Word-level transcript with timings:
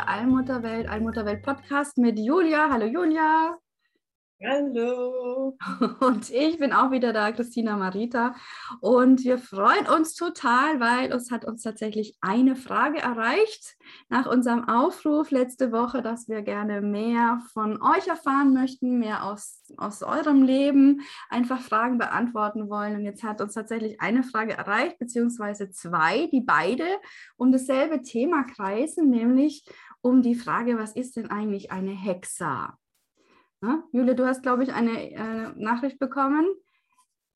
Der 0.00 0.08
Allmutterwelt, 0.08 0.88
Allmutterwelt 0.88 1.42
Podcast 1.42 1.98
mit 1.98 2.18
Julia. 2.18 2.70
Hallo 2.70 2.86
Julia. 2.86 3.58
Hallo. 4.42 5.58
Und 6.00 6.30
ich 6.30 6.56
bin 6.58 6.72
auch 6.72 6.90
wieder 6.90 7.12
da, 7.12 7.30
Christina 7.30 7.76
Marita. 7.76 8.34
Und 8.80 9.22
wir 9.22 9.36
freuen 9.36 9.86
uns 9.86 10.14
total, 10.14 10.80
weil 10.80 11.12
uns 11.12 11.30
hat 11.30 11.44
uns 11.44 11.62
tatsächlich 11.62 12.16
eine 12.22 12.56
Frage 12.56 13.00
erreicht 13.00 13.76
nach 14.08 14.24
unserem 14.24 14.66
Aufruf 14.66 15.30
letzte 15.30 15.72
Woche, 15.72 16.00
dass 16.00 16.26
wir 16.26 16.40
gerne 16.40 16.80
mehr 16.80 17.42
von 17.52 17.82
euch 17.82 18.08
erfahren 18.08 18.54
möchten, 18.54 18.98
mehr 18.98 19.24
aus, 19.24 19.70
aus 19.76 20.02
eurem 20.02 20.42
Leben, 20.42 21.02
einfach 21.28 21.60
Fragen 21.60 21.98
beantworten 21.98 22.70
wollen. 22.70 22.96
Und 22.96 23.04
jetzt 23.04 23.22
hat 23.22 23.42
uns 23.42 23.52
tatsächlich 23.52 24.00
eine 24.00 24.22
Frage 24.22 24.56
erreicht, 24.56 24.98
beziehungsweise 24.98 25.70
zwei, 25.70 26.28
die 26.32 26.40
beide 26.40 26.86
um 27.36 27.52
dasselbe 27.52 28.00
Thema 28.00 28.44
kreisen, 28.44 29.10
nämlich 29.10 29.66
um 30.02 30.22
die 30.22 30.34
Frage, 30.34 30.78
was 30.78 30.92
ist 30.92 31.16
denn 31.16 31.30
eigentlich 31.30 31.70
eine 31.70 31.92
Hexa? 31.92 32.78
Ne? 33.60 33.82
Julia, 33.92 34.14
du 34.14 34.26
hast, 34.26 34.42
glaube 34.42 34.62
ich, 34.62 34.72
eine 34.72 35.10
äh, 35.10 35.52
Nachricht 35.56 35.98
bekommen. 35.98 36.46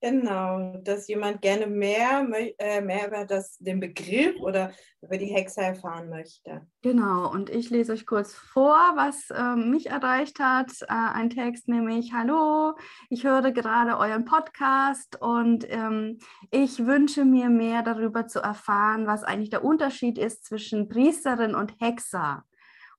Genau, 0.05 0.77
dass 0.83 1.09
jemand 1.09 1.41
gerne 1.41 1.67
mehr, 1.67 2.29
äh, 2.59 2.83
mehr 2.83 3.07
über 3.07 3.25
das, 3.25 3.57
den 3.57 3.81
Begriff 3.81 4.39
oder 4.39 4.71
über 5.01 5.17
die 5.17 5.33
Hexe 5.33 5.63
erfahren 5.63 6.11
möchte. 6.11 6.67
Genau, 6.83 7.33
und 7.33 7.49
ich 7.49 7.71
lese 7.71 7.95
euch 7.95 8.05
kurz 8.05 8.35
vor, 8.35 8.77
was 8.97 9.31
äh, 9.31 9.57
mich 9.57 9.87
erreicht 9.87 10.41
hat. 10.41 10.73
Äh, 10.83 10.87
ein 10.89 11.31
Text 11.31 11.69
nämlich, 11.69 12.13
hallo, 12.13 12.75
ich 13.09 13.25
höre 13.25 13.51
gerade 13.53 13.97
euren 13.97 14.27
Podcast 14.27 15.23
und 15.23 15.65
ähm, 15.71 16.19
ich 16.51 16.85
wünsche 16.85 17.25
mir 17.25 17.49
mehr 17.49 17.83
darüber 17.83 18.27
zu 18.27 18.41
erfahren, 18.41 19.07
was 19.07 19.25
eigentlich 19.25 19.51
der 19.51 19.65
Unterschied 19.65 20.19
ist 20.19 20.45
zwischen 20.45 20.91
Priesterin 20.91 21.55
und 21.55 21.81
Hexer. 21.81 22.45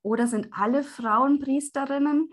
Oder 0.06 0.28
sind 0.28 0.50
alle 0.52 0.84
Frauen 0.84 1.40
Priesterinnen? 1.40 2.32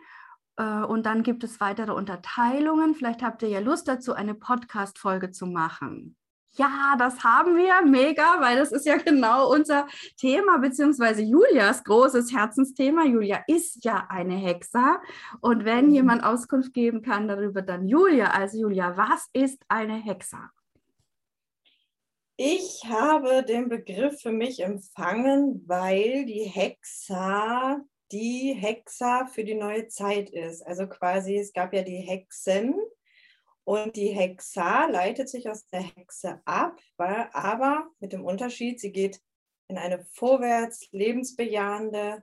Äh, 0.59 0.83
und 0.83 1.07
dann 1.07 1.23
gibt 1.23 1.43
es 1.43 1.59
weitere 1.59 1.93
Unterteilungen. 1.93 2.95
Vielleicht 2.95 3.23
habt 3.23 3.43
ihr 3.43 3.49
ja 3.49 3.61
Lust 3.61 3.89
dazu, 3.89 4.13
eine 4.13 4.35
Podcast-Folge 4.35 5.31
zu 5.31 5.47
machen. 5.47 6.15
Ja, 6.51 6.97
das 6.99 7.25
haben 7.25 7.57
wir. 7.57 7.81
Mega, 7.81 8.41
weil 8.41 8.59
das 8.59 8.73
ist 8.73 8.85
ja 8.85 8.99
genau 8.99 9.51
unser 9.51 9.87
Thema, 10.19 10.59
beziehungsweise 10.59 11.23
Julias 11.23 11.83
großes 11.83 12.31
Herzensthema. 12.31 13.07
Julia 13.07 13.43
ist 13.47 13.83
ja 13.87 14.07
eine 14.11 14.35
Hexa. 14.35 15.01
Und 15.41 15.65
wenn 15.65 15.87
mhm. 15.87 15.95
jemand 15.95 16.25
Auskunft 16.25 16.75
geben 16.75 17.01
kann 17.01 17.27
darüber, 17.27 17.63
dann 17.63 17.89
Julia. 17.89 18.33
Also 18.33 18.59
Julia, 18.59 18.99
was 18.99 19.31
ist 19.33 19.65
eine 19.69 19.95
Hexa? 19.95 20.51
Ich 22.37 22.85
habe 22.89 23.45
den 23.45 23.69
Begriff 23.69 24.21
für 24.21 24.33
mich 24.33 24.61
empfangen, 24.61 25.63
weil 25.67 26.25
die 26.25 26.45
Hexa 26.45 27.81
die 28.13 28.53
Hexa 28.53 29.27
für 29.27 29.43
die 29.43 29.55
neue 29.55 29.89
Zeit 29.89 30.31
ist. 30.31 30.65
Also 30.67 30.87
quasi, 30.87 31.37
es 31.37 31.53
gab 31.53 31.73
ja 31.73 31.83
die 31.83 31.97
Hexen 31.97 32.75
und 33.65 33.97
die 33.97 34.09
Hexa 34.09 34.87
leitet 34.87 35.29
sich 35.29 35.49
aus 35.49 35.67
der 35.69 35.81
Hexe 35.81 36.41
ab, 36.45 36.79
weil, 36.97 37.31
aber 37.33 37.89
mit 38.01 38.13
dem 38.13 38.25
Unterschied, 38.25 38.81
sie 38.81 38.93
geht 38.93 39.21
in 39.69 39.79
eine 39.79 40.05
vorwärts 40.05 40.89
lebensbejahende 40.93 42.23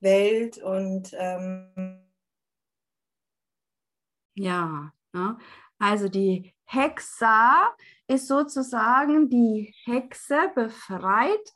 Welt 0.00 0.58
und 0.58 1.10
ähm 1.18 2.04
ja, 4.34 4.92
ne? 5.12 5.36
Also 5.78 6.08
die 6.08 6.54
Hexa 6.64 7.74
ist 8.06 8.28
sozusagen 8.28 9.28
die 9.28 9.74
Hexe 9.84 10.50
befreit 10.54 11.52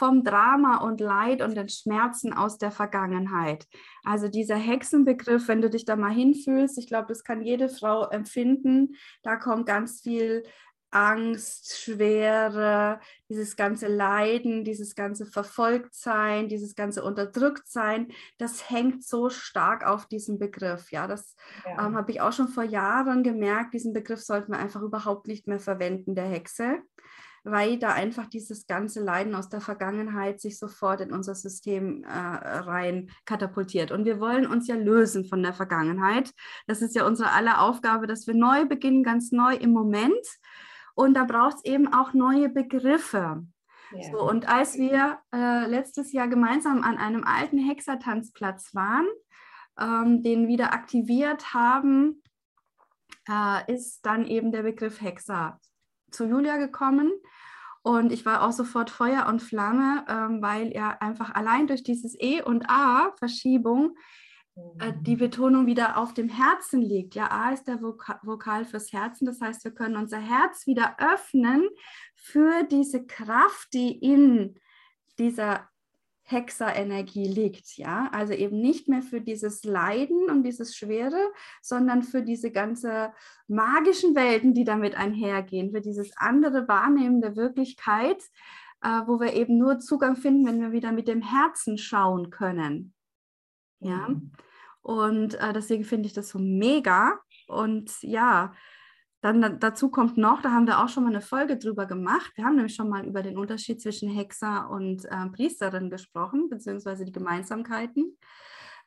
vom 0.00 0.24
Drama 0.24 0.78
und 0.78 1.00
Leid 1.00 1.42
und 1.42 1.56
den 1.56 1.68
Schmerzen 1.68 2.32
aus 2.32 2.56
der 2.56 2.70
Vergangenheit. 2.70 3.66
Also 4.02 4.28
dieser 4.28 4.56
Hexenbegriff, 4.56 5.46
wenn 5.46 5.60
du 5.60 5.68
dich 5.68 5.84
da 5.84 5.94
mal 5.94 6.12
hinfühlst, 6.12 6.78
ich 6.78 6.86
glaube, 6.86 7.08
das 7.08 7.22
kann 7.22 7.42
jede 7.42 7.68
Frau 7.68 8.08
empfinden. 8.08 8.96
Da 9.22 9.36
kommt 9.36 9.66
ganz 9.66 10.00
viel 10.00 10.42
Angst, 10.90 11.78
Schwere, 11.78 13.00
dieses 13.28 13.56
ganze 13.56 13.88
Leiden, 13.88 14.64
dieses 14.64 14.94
ganze 14.94 15.26
Verfolgtsein, 15.26 16.48
dieses 16.48 16.74
ganze 16.74 17.02
Unterdrücktsein, 17.02 18.12
das 18.38 18.70
hängt 18.70 19.04
so 19.04 19.30
stark 19.30 19.86
auf 19.86 20.06
diesem 20.06 20.38
Begriff. 20.38 20.90
Ja, 20.90 21.06
das 21.06 21.36
ja. 21.64 21.86
ähm, 21.86 21.96
habe 21.96 22.10
ich 22.10 22.20
auch 22.20 22.32
schon 22.32 22.48
vor 22.48 22.64
Jahren 22.64 23.22
gemerkt. 23.22 23.74
Diesen 23.74 23.92
Begriff 23.92 24.20
sollten 24.20 24.52
wir 24.52 24.58
einfach 24.58 24.82
überhaupt 24.82 25.26
nicht 25.26 25.46
mehr 25.46 25.60
verwenden, 25.60 26.14
der 26.14 26.26
Hexe 26.26 26.82
weil 27.44 27.78
da 27.78 27.92
einfach 27.92 28.26
dieses 28.26 28.66
ganze 28.66 29.02
Leiden 29.02 29.34
aus 29.34 29.48
der 29.48 29.60
Vergangenheit 29.60 30.40
sich 30.40 30.58
sofort 30.58 31.00
in 31.00 31.12
unser 31.12 31.34
System 31.34 32.04
äh, 32.04 32.08
rein 32.08 33.10
katapultiert. 33.24 33.92
Und 33.92 34.04
wir 34.04 34.20
wollen 34.20 34.46
uns 34.46 34.68
ja 34.68 34.74
lösen 34.74 35.24
von 35.24 35.42
der 35.42 35.54
Vergangenheit. 35.54 36.32
Das 36.66 36.82
ist 36.82 36.94
ja 36.94 37.06
unsere 37.06 37.32
aller 37.32 37.62
Aufgabe, 37.62 38.06
dass 38.06 38.26
wir 38.26 38.34
neu 38.34 38.66
beginnen, 38.66 39.02
ganz 39.02 39.32
neu 39.32 39.54
im 39.54 39.70
Moment. 39.70 40.26
Und 40.94 41.14
da 41.14 41.24
braucht 41.24 41.56
es 41.56 41.64
eben 41.64 41.92
auch 41.92 42.12
neue 42.12 42.48
Begriffe. 42.48 43.44
Ja. 43.92 44.10
So, 44.10 44.28
und 44.28 44.48
als 44.48 44.76
wir 44.78 45.18
äh, 45.34 45.66
letztes 45.66 46.12
Jahr 46.12 46.28
gemeinsam 46.28 46.82
an 46.82 46.96
einem 46.96 47.24
alten 47.24 47.58
Hexertanzplatz 47.58 48.74
waren, 48.74 49.06
ähm, 49.78 50.22
den 50.22 50.46
wieder 50.46 50.72
aktiviert 50.72 51.54
haben, 51.54 52.22
äh, 53.28 53.72
ist 53.72 54.04
dann 54.06 54.26
eben 54.26 54.52
der 54.52 54.62
Begriff 54.62 55.00
Hexer 55.00 55.58
zu 56.10 56.26
Julia 56.26 56.56
gekommen. 56.56 57.12
Und 57.82 58.12
ich 58.12 58.26
war 58.26 58.42
auch 58.42 58.52
sofort 58.52 58.90
Feuer 58.90 59.26
und 59.26 59.40
Flamme, 59.42 60.04
ähm, 60.08 60.42
weil 60.42 60.70
er 60.70 61.00
einfach 61.02 61.34
allein 61.34 61.66
durch 61.66 61.82
dieses 61.82 62.14
E 62.20 62.42
und 62.42 62.68
A 62.68 63.12
Verschiebung 63.18 63.96
äh, 63.96 64.00
die 65.02 65.16
Betonung 65.16 65.66
wieder 65.66 65.98
auf 65.98 66.14
dem 66.14 66.28
Herzen 66.28 66.80
liegt. 66.82 67.14
Ja, 67.14 67.30
A 67.30 67.52
ist 67.52 67.64
der 67.64 67.82
Voka 67.82 68.20
Vokal 68.22 68.64
fürs 68.64 68.92
Herzen. 68.92 69.26
Das 69.26 69.40
heißt, 69.40 69.64
wir 69.64 69.72
können 69.72 69.96
unser 69.96 70.18
Herz 70.18 70.66
wieder 70.66 70.96
öffnen 70.98 71.68
für 72.14 72.64
diese 72.64 73.04
Kraft, 73.04 73.72
die 73.72 73.92
in 73.92 74.58
dieser 75.18 75.68
Hexerenergie 76.22 77.26
liegt, 77.26 77.76
ja, 77.76 78.08
also 78.12 78.32
eben 78.32 78.60
nicht 78.60 78.88
mehr 78.88 79.02
für 79.02 79.20
dieses 79.20 79.64
Leiden 79.64 80.30
und 80.30 80.44
dieses 80.44 80.76
Schwere, 80.76 81.32
sondern 81.60 82.04
für 82.04 82.22
diese 82.22 82.52
ganze 82.52 83.12
magischen 83.48 84.14
Welten, 84.14 84.54
die 84.54 84.62
damit 84.62 84.94
einhergehen, 84.94 85.72
für 85.72 85.80
dieses 85.80 86.16
andere 86.16 86.68
Wahrnehmen 86.68 87.20
der 87.20 87.34
Wirklichkeit, 87.34 88.22
äh, 88.80 89.00
wo 89.06 89.18
wir 89.18 89.34
eben 89.34 89.58
nur 89.58 89.80
Zugang 89.80 90.14
finden, 90.14 90.46
wenn 90.46 90.60
wir 90.60 90.70
wieder 90.70 90.92
mit 90.92 91.08
dem 91.08 91.20
Herzen 91.20 91.78
schauen 91.78 92.30
können, 92.30 92.94
ja. 93.80 94.08
Mhm. 94.08 94.30
Und 94.82 95.34
äh, 95.34 95.52
deswegen 95.52 95.84
finde 95.84 96.06
ich 96.06 96.12
das 96.12 96.30
so 96.30 96.38
mega 96.38 97.18
und 97.46 98.02
ja, 98.02 98.52
dann 99.20 99.60
dazu 99.60 99.90
kommt 99.90 100.16
noch, 100.16 100.40
da 100.40 100.50
haben 100.50 100.66
wir 100.66 100.82
auch 100.82 100.88
schon 100.88 101.04
mal 101.04 101.10
eine 101.10 101.20
Folge 101.20 101.58
drüber 101.58 101.84
gemacht. 101.84 102.32
Wir 102.36 102.44
haben 102.46 102.56
nämlich 102.56 102.74
schon 102.74 102.88
mal 102.88 103.06
über 103.06 103.22
den 103.22 103.36
Unterschied 103.36 103.82
zwischen 103.82 104.08
Hexer 104.08 104.70
und 104.70 105.04
äh, 105.04 105.26
Priesterin 105.34 105.90
gesprochen, 105.90 106.48
beziehungsweise 106.48 107.04
die 107.04 107.12
Gemeinsamkeiten. 107.12 108.16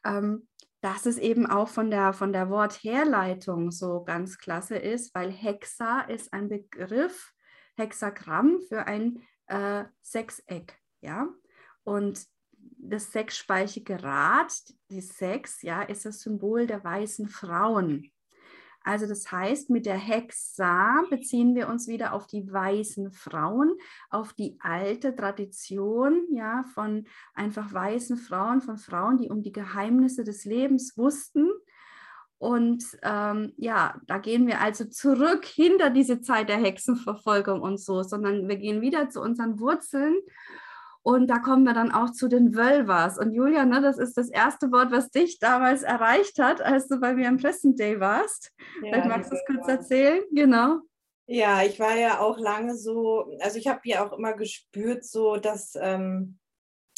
Ähm, 0.03 0.47
dass 0.81 1.05
es 1.05 1.17
eben 1.17 1.45
auch 1.45 1.69
von 1.69 1.89
der, 1.89 2.11
von 2.11 2.33
der 2.33 2.49
Wortherleitung 2.49 3.71
so 3.71 4.03
ganz 4.03 4.37
klasse 4.37 4.75
ist, 4.75 5.15
weil 5.15 5.31
Hexa 5.31 6.01
ist 6.01 6.33
ein 6.33 6.49
Begriff, 6.49 7.31
Hexagramm 7.77 8.59
für 8.67 8.85
ein 8.85 9.23
äh, 9.47 9.85
Sechseck, 10.01 10.77
ja. 10.99 11.29
Und 11.85 12.25
das 12.89 13.11
sechsspeichige 13.11 14.03
Rad, 14.03 14.53
die 14.89 15.01
Sechs, 15.01 15.61
ja, 15.61 15.81
ist 15.83 16.05
das 16.05 16.21
Symbol 16.21 16.67
der 16.67 16.83
weißen 16.83 17.27
Frauen. 17.27 18.11
Also 18.85 19.07
das 19.07 19.31
heißt, 19.31 19.69
mit 19.69 19.85
der 19.85 19.97
Hexa 19.97 21.03
beziehen 21.09 21.55
wir 21.55 21.69
uns 21.69 21.87
wieder 21.87 22.11
auf 22.11 22.27
die 22.27 22.51
weißen 22.51 23.13
Frauen, 23.13 23.73
auf 24.09 24.33
die 24.33 24.57
alte 24.59 25.15
Tradition 25.15 26.27
ja, 26.31 26.63
von 26.73 27.05
einfach 27.33 27.73
weißen 27.73 28.17
Frauen, 28.17 28.61
von 28.61 28.77
Frauen, 28.77 29.17
die 29.19 29.29
um 29.29 29.41
die 29.41 29.53
Geheimnisse 29.53 30.25
des 30.25 30.43
Lebens 30.43 30.97
wussten 30.97 31.49
Und 32.43 32.83
ähm, 33.03 33.53
ja, 33.55 34.01
da 34.05 34.17
gehen 34.17 34.47
wir 34.47 34.59
also 34.59 34.83
zurück 34.83 35.45
hinter 35.45 35.89
diese 35.89 36.19
Zeit 36.19 36.49
der 36.49 36.57
Hexenverfolgung 36.57 37.61
und 37.61 37.79
so, 37.79 38.03
sondern 38.03 38.49
wir 38.49 38.57
gehen 38.57 38.81
wieder 38.81 39.09
zu 39.09 39.21
unseren 39.21 39.61
Wurzeln. 39.61 40.13
Und 41.03 41.27
da 41.27 41.39
kommen 41.39 41.65
wir 41.65 41.73
dann 41.73 41.91
auch 41.91 42.11
zu 42.11 42.29
den 42.29 42.55
Wölvers. 42.55 43.19
Und 43.19 43.33
Julia, 43.33 43.65
ne, 43.65 43.81
das 43.81 43.97
ist 43.97 44.17
das 44.17 44.29
erste 44.29 44.71
Wort, 44.71 44.91
was 44.91 45.11
dich 45.11 45.37
damals 45.37 45.83
erreicht 45.83 46.39
hat, 46.39 46.61
als 46.61 46.87
du 46.87 46.99
bei 46.99 47.13
mir 47.13 47.27
am 47.27 47.37
Present 47.37 47.77
Day 47.77 47.99
warst. 47.99 48.53
Ja, 48.81 48.89
Vielleicht 48.89 49.07
magst 49.07 49.31
du 49.31 49.35
es 49.35 49.43
kurz 49.45 49.67
erzählen? 49.67 50.23
Genau. 50.31 50.79
Ja, 51.25 51.63
ich 51.63 51.79
war 51.79 51.95
ja 51.95 52.19
auch 52.19 52.37
lange 52.37 52.75
so, 52.75 53.35
also 53.39 53.57
ich 53.57 53.67
habe 53.67 53.81
ja 53.83 54.05
auch 54.05 54.13
immer 54.13 54.33
gespürt, 54.33 55.05
so 55.05 55.37
dass 55.37 55.73
ähm, 55.79 56.39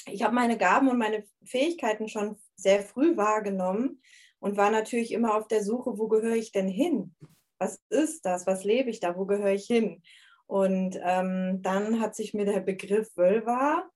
ich 0.07 0.23
habe 0.23 0.35
meine 0.35 0.57
Gaben 0.57 0.87
und 0.87 0.97
meine 0.97 1.25
Fähigkeiten 1.43 2.07
schon 2.07 2.37
sehr 2.55 2.81
früh 2.81 3.17
wahrgenommen 3.17 4.01
und 4.39 4.57
war 4.57 4.69
natürlich 4.69 5.11
immer 5.11 5.35
auf 5.35 5.47
der 5.47 5.63
Suche, 5.63 5.97
wo 5.97 6.07
gehöre 6.07 6.35
ich 6.35 6.51
denn 6.51 6.67
hin? 6.67 7.15
Was 7.59 7.81
ist 7.89 8.25
das? 8.25 8.45
Was 8.45 8.63
lebe 8.63 8.89
ich 8.89 8.99
da? 8.99 9.17
Wo 9.17 9.25
gehöre 9.25 9.53
ich 9.53 9.65
hin? 9.65 10.03
Und 10.47 10.99
ähm, 11.01 11.61
dann 11.61 11.99
hat 11.99 12.15
sich 12.15 12.33
mir 12.33 12.45
der 12.45 12.59
Begriff 12.59 13.15
Wölver, 13.15 13.89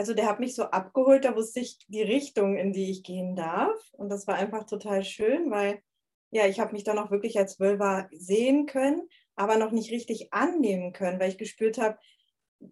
also 0.00 0.14
der 0.14 0.28
hat 0.28 0.40
mich 0.40 0.54
so 0.54 0.62
abgeholt, 0.62 1.26
da 1.26 1.36
wusste 1.36 1.60
ich 1.60 1.76
die 1.88 2.00
Richtung, 2.00 2.56
in 2.56 2.72
die 2.72 2.90
ich 2.90 3.02
gehen 3.02 3.36
darf. 3.36 3.78
Und 3.92 4.08
das 4.08 4.26
war 4.26 4.36
einfach 4.36 4.64
total 4.64 5.04
schön, 5.04 5.50
weil 5.50 5.82
ja, 6.30 6.46
ich 6.46 6.58
habe 6.58 6.72
mich 6.72 6.84
dann 6.84 6.98
auch 6.98 7.10
wirklich 7.10 7.38
als 7.38 7.60
Wölver 7.60 8.08
sehen 8.10 8.64
können, 8.64 9.06
aber 9.36 9.58
noch 9.58 9.72
nicht 9.72 9.90
richtig 9.90 10.32
annehmen 10.32 10.94
können, 10.94 11.20
weil 11.20 11.28
ich 11.28 11.36
gespürt 11.36 11.76
habe, 11.76 11.98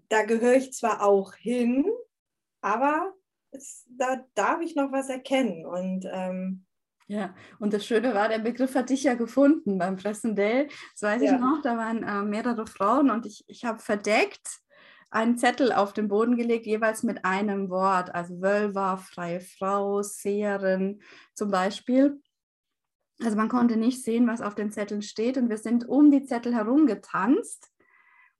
da 0.09 0.23
gehöre 0.23 0.55
ich 0.55 0.73
zwar 0.73 1.03
auch 1.03 1.35
hin, 1.35 1.85
aber 2.63 3.13
es, 3.51 3.85
da 3.91 4.25
darf 4.35 4.63
ich 4.63 4.75
noch 4.75 4.91
was 4.91 5.11
erkennen. 5.11 5.67
Und 5.67 6.09
ähm, 6.11 6.65
ja, 7.09 7.35
und 7.59 7.75
das 7.75 7.85
Schöne 7.85 8.15
war, 8.15 8.31
der 8.31 8.39
Begriff 8.39 8.75
hat 8.75 8.89
dich 8.89 9.03
ja 9.03 9.13
gefunden 9.13 9.77
beim 9.77 9.97
Pressendale. 9.97 10.69
Das 10.95 11.03
weiß 11.03 11.23
ja. 11.23 11.35
ich 11.35 11.39
noch, 11.39 11.61
da 11.63 11.77
waren 11.77 12.03
äh, 12.05 12.23
mehrere 12.23 12.67
Frauen 12.67 13.11
und 13.11 13.27
ich, 13.27 13.45
ich 13.49 13.67
habe 13.67 13.81
verdeckt 13.81 14.63
einen 15.11 15.39
Zettel 15.39 15.73
auf 15.73 15.93
den 15.93 16.09
Boden 16.09 16.37
gelegt, 16.37 16.67
jeweils 16.67 17.03
mit 17.03 17.25
einem 17.25 17.71
Wort, 17.71 18.15
also 18.15 18.41
Wölver, 18.41 18.99
freie 18.99 19.41
Frau, 19.41 20.03
Seherin 20.03 21.01
zum 21.35 21.51
Beispiel. 21.51 22.21
Also 23.21 23.37
man 23.37 23.49
konnte 23.49 23.77
nicht 23.77 24.05
sehen, 24.05 24.29
was 24.29 24.43
auf 24.43 24.55
den 24.55 24.71
Zetteln 24.71 25.03
steht 25.03 25.37
und 25.39 25.49
wir 25.49 25.59
sind 25.59 25.89
um 25.89 26.11
die 26.11 26.25
Zettel 26.25 26.55
herum 26.55 26.87
getanzt. 26.87 27.71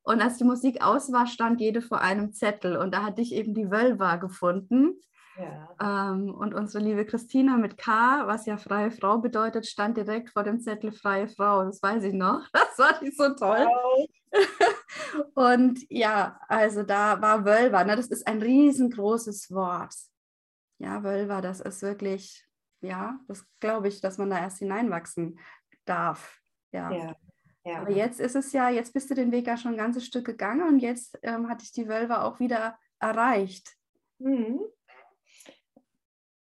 Und 0.03 0.23
als 0.23 0.39
die 0.39 0.45
Musik 0.45 0.83
aus 0.83 1.13
war, 1.13 1.27
stand 1.27 1.61
jede 1.61 1.83
vor 1.83 2.01
einem 2.01 2.33
Zettel 2.33 2.77
und 2.77 2.95
da 2.95 3.03
hatte 3.03 3.21
ich 3.21 3.35
eben 3.35 3.55
die 3.55 3.71
Wölver 3.71 4.19
gefunden. 4.19 5.01
Ja. 5.39 6.11
Ähm, 6.11 6.35
und 6.35 6.55
unsere 6.55 6.83
liebe 6.83 7.07
Christina 7.07 7.57
mit 7.57 7.79
K, 7.79 8.27
was 8.27 8.47
ja 8.47 8.57
freie 8.57 8.91
Frau 8.91 9.19
bedeutet, 9.19 9.67
stand 9.67 9.97
direkt 9.97 10.31
vor 10.31 10.43
dem 10.43 10.61
Zettel 10.61 10.91
freie 10.91 11.29
Frau. 11.29 11.65
Das 11.65 11.83
weiß 11.83 12.05
ich 12.05 12.15
noch. 12.15 12.47
Das 12.53 12.79
war 12.79 13.03
nicht 13.03 13.17
so 13.17 13.35
toll. 13.35 13.67
Wow. 13.67 14.09
und 15.35 15.81
ja, 15.91 16.41
also 16.49 16.83
da 16.83 17.21
war 17.21 17.45
Wölver. 17.45 17.85
Ne? 17.85 17.97
Das 17.97 18.07
ist 18.07 18.27
ein 18.27 18.43
riesengroßes 18.43 19.53
Wort. 19.53 19.95
Ja, 20.79 21.03
Wölver, 21.03 21.41
das 21.41 21.61
ist 21.61 21.83
wirklich, 21.83 22.47
ja, 22.81 23.19
das 23.27 23.45
glaube 23.59 23.89
ich, 23.89 24.01
dass 24.01 24.19
man 24.19 24.31
da 24.31 24.39
erst 24.39 24.59
hineinwachsen 24.59 25.39
darf. 25.85 26.41
Ja. 26.73 26.91
ja. 26.91 27.17
ja. 27.65 27.81
Aber 27.81 27.91
jetzt 27.91 28.21
ist 28.21 28.37
es 28.37 28.53
ja, 28.53 28.71
jetzt 28.71 28.93
bist 28.93 29.11
du 29.11 29.15
den 29.15 29.33
Weg 29.33 29.47
ja 29.47 29.57
schon 29.57 29.73
ein 29.73 29.79
ganzes 29.79 30.05
Stück 30.05 30.27
gegangen 30.27 30.69
und 30.69 30.79
jetzt 30.81 31.19
ähm, 31.23 31.49
hatte 31.49 31.65
ich 31.65 31.73
die 31.73 31.89
Wölver 31.89 32.25
auch 32.25 32.39
wieder 32.39 32.79
erreicht. 33.01 33.77
Mhm. 34.19 34.61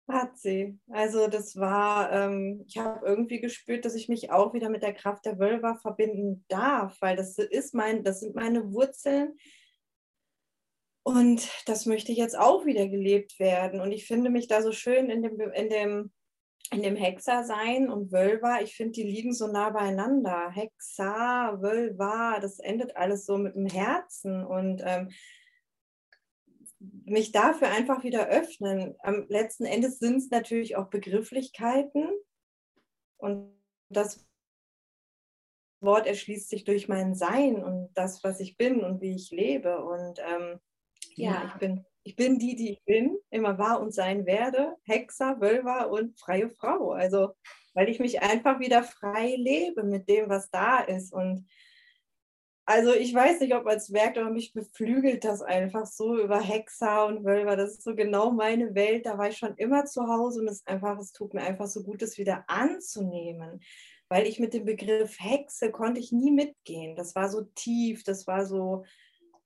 Hat 0.07 0.37
sie. 0.39 0.79
Also 0.91 1.29
das 1.29 1.57
war, 1.57 2.13
ähm, 2.13 2.63
ich 2.67 2.77
habe 2.77 3.07
irgendwie 3.07 3.41
gespürt, 3.41 3.87
dass 3.87 3.95
ich 3.95 4.11
mich 4.11 4.31
auch 4.31 4.53
wieder 4.53 4.69
mit 4.69 4.83
der 4.83 4.93
Kraft 4.93 5.25
der 5.25 5.39
Wölver 5.39 5.77
verbinden 5.77 6.45
darf, 6.49 6.97
weil 7.01 7.17
das 7.17 7.39
ist 7.39 7.75
mein, 7.75 8.05
das 8.05 8.21
sind 8.21 8.35
meine 8.35 8.71
Wurzeln. 8.73 9.39
Und 11.07 11.49
das 11.67 11.87
möchte 11.87 12.13
jetzt 12.13 12.37
auch 12.39 12.67
wieder 12.67 12.87
gelebt 12.89 13.39
werden. 13.39 13.81
Und 13.81 13.93
ich 13.93 14.07
finde 14.07 14.31
mich 14.31 14.47
da 14.47 14.63
so 14.63 14.73
schön 14.73 15.09
in 15.09 15.23
dem, 15.23 15.41
in 15.41 15.69
dem, 15.71 16.13
in 16.71 16.83
dem 16.83 16.97
Hexer 16.97 17.45
sein 17.45 17.91
und 17.91 18.13
Wölver. 18.13 18.63
Ich 18.63 18.75
finde, 18.75 18.93
die 18.93 19.03
liegen 19.03 19.33
so 19.33 19.47
nah 19.47 19.71
beieinander. 19.71 20.51
Hexer, 20.51 21.59
Wölver, 21.61 22.39
das 22.41 22.59
endet 22.59 22.97
alles 22.97 23.25
so 23.25 23.39
mit 23.39 23.55
dem 23.55 23.67
Herzen. 23.67 24.45
Und 24.45 24.83
ähm, 24.85 25.11
mich 27.05 27.33
dafür 27.33 27.69
einfach 27.69 28.03
wieder 28.03 28.29
öffnen. 28.29 28.97
Am 29.01 29.27
letzten 29.29 29.65
Endes 29.65 29.99
sind 29.99 30.17
es 30.17 30.31
natürlich 30.31 30.77
auch 30.77 30.89
Begrifflichkeiten 30.89 32.09
und 33.17 33.53
das 33.89 34.27
Wort 35.81 36.07
erschließt 36.07 36.49
sich 36.49 36.65
durch 36.65 36.89
mein 36.89 37.15
Sein 37.15 37.63
und 37.63 37.91
das, 37.95 38.25
was 38.25 38.41
ich 38.41 38.57
bin 38.57 38.83
und 38.83 39.01
wie 39.01 39.15
ich 39.15 39.31
lebe. 39.31 39.85
Und 39.85 40.19
ähm, 40.19 40.59
ja, 41.15 41.33
ja, 41.33 41.47
ich 41.47 41.55
bin, 41.55 41.85
ich 42.03 42.17
bin 42.17 42.39
die, 42.39 42.57
die 42.57 42.73
ich 42.73 42.85
bin, 42.85 43.19
immer 43.31 43.59
war 43.59 43.81
und 43.81 43.93
sein 43.93 44.27
werde, 44.27 44.77
Hexer, 44.85 45.41
Wölver 45.41 45.91
und 45.91 46.19
freie 46.19 46.51
Frau. 46.51 46.93
Also, 46.93 47.35
weil 47.75 47.89
ich 47.89 48.01
mich 48.01 48.23
einfach 48.23 48.61
wieder 48.61 48.83
frei 48.83 49.35
lebe 49.37 49.83
mit 49.83 50.09
dem, 50.09 50.29
was 50.29 50.51
da 50.51 50.81
ist. 50.81 51.13
Und 51.13 51.47
also 52.67 52.95
ich 52.95 53.13
weiß 53.13 53.41
nicht, 53.41 53.55
ob 53.55 53.65
man 53.65 53.77
es 53.77 53.91
merkt, 53.91 54.17
aber 54.17 54.31
mich 54.31 54.55
beflügelt 54.55 55.25
das 55.25 55.43
einfach 55.43 55.87
so 55.87 56.19
über 56.19 56.41
Hexer 56.41 57.07
und 57.07 57.25
Wölver. 57.25 57.57
Das 57.57 57.73
ist 57.73 57.83
so 57.83 57.95
genau 57.95 58.31
meine 58.31 58.75
Welt. 58.75 59.05
Da 59.05 59.19
war 59.19 59.29
ich 59.29 59.37
schon 59.37 59.55
immer 59.57 59.85
zu 59.85 60.07
Hause 60.09 60.41
und 60.41 60.49
es 60.49 60.67
einfach, 60.67 60.99
es 60.99 61.13
tut 61.13 61.35
mir 61.35 61.43
einfach 61.43 61.67
so 61.67 61.83
gut, 61.83 62.01
das 62.01 62.17
wieder 62.17 62.45
anzunehmen. 62.49 63.61
Weil 64.09 64.27
ich 64.27 64.39
mit 64.39 64.55
dem 64.55 64.65
Begriff 64.65 65.19
Hexe 65.21 65.71
konnte 65.71 66.01
ich 66.01 66.13
nie 66.13 66.31
mitgehen. 66.31 66.97
Das 66.97 67.15
war 67.15 67.29
so 67.29 67.43
tief, 67.55 68.03
das 68.03 68.27
war 68.27 68.47
so 68.47 68.85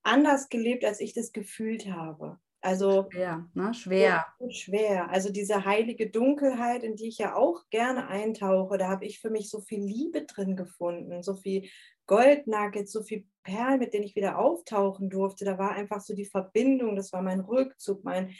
anders 0.02 0.48
gelebt, 0.48 0.84
als 0.84 1.00
ich 1.00 1.12
das 1.12 1.32
gefühlt 1.32 1.86
habe. 1.90 2.38
Also 2.60 3.08
schwer, 3.10 3.48
ne? 3.54 3.72
schwer. 3.72 4.26
schwer. 4.48 5.10
Also 5.10 5.30
diese 5.30 5.64
heilige 5.64 6.10
Dunkelheit, 6.10 6.82
in 6.82 6.96
die 6.96 7.08
ich 7.08 7.18
ja 7.18 7.36
auch 7.36 7.68
gerne 7.70 8.08
eintauche, 8.08 8.78
da 8.78 8.88
habe 8.88 9.06
ich 9.06 9.20
für 9.20 9.30
mich 9.30 9.48
so 9.48 9.60
viel 9.60 9.80
Liebe 9.80 10.24
drin 10.24 10.56
gefunden, 10.56 11.22
so 11.22 11.34
viel 11.36 11.68
Goldnuggets, 12.06 12.90
so 12.90 13.02
viel 13.02 13.26
Perlen, 13.44 13.78
mit 13.78 13.94
denen 13.94 14.04
ich 14.04 14.16
wieder 14.16 14.38
auftauchen 14.38 15.08
durfte. 15.08 15.44
Da 15.44 15.58
war 15.58 15.72
einfach 15.72 16.00
so 16.00 16.14
die 16.14 16.24
Verbindung, 16.24 16.96
das 16.96 17.12
war 17.12 17.22
mein 17.22 17.40
Rückzug, 17.40 18.02
mein 18.02 18.34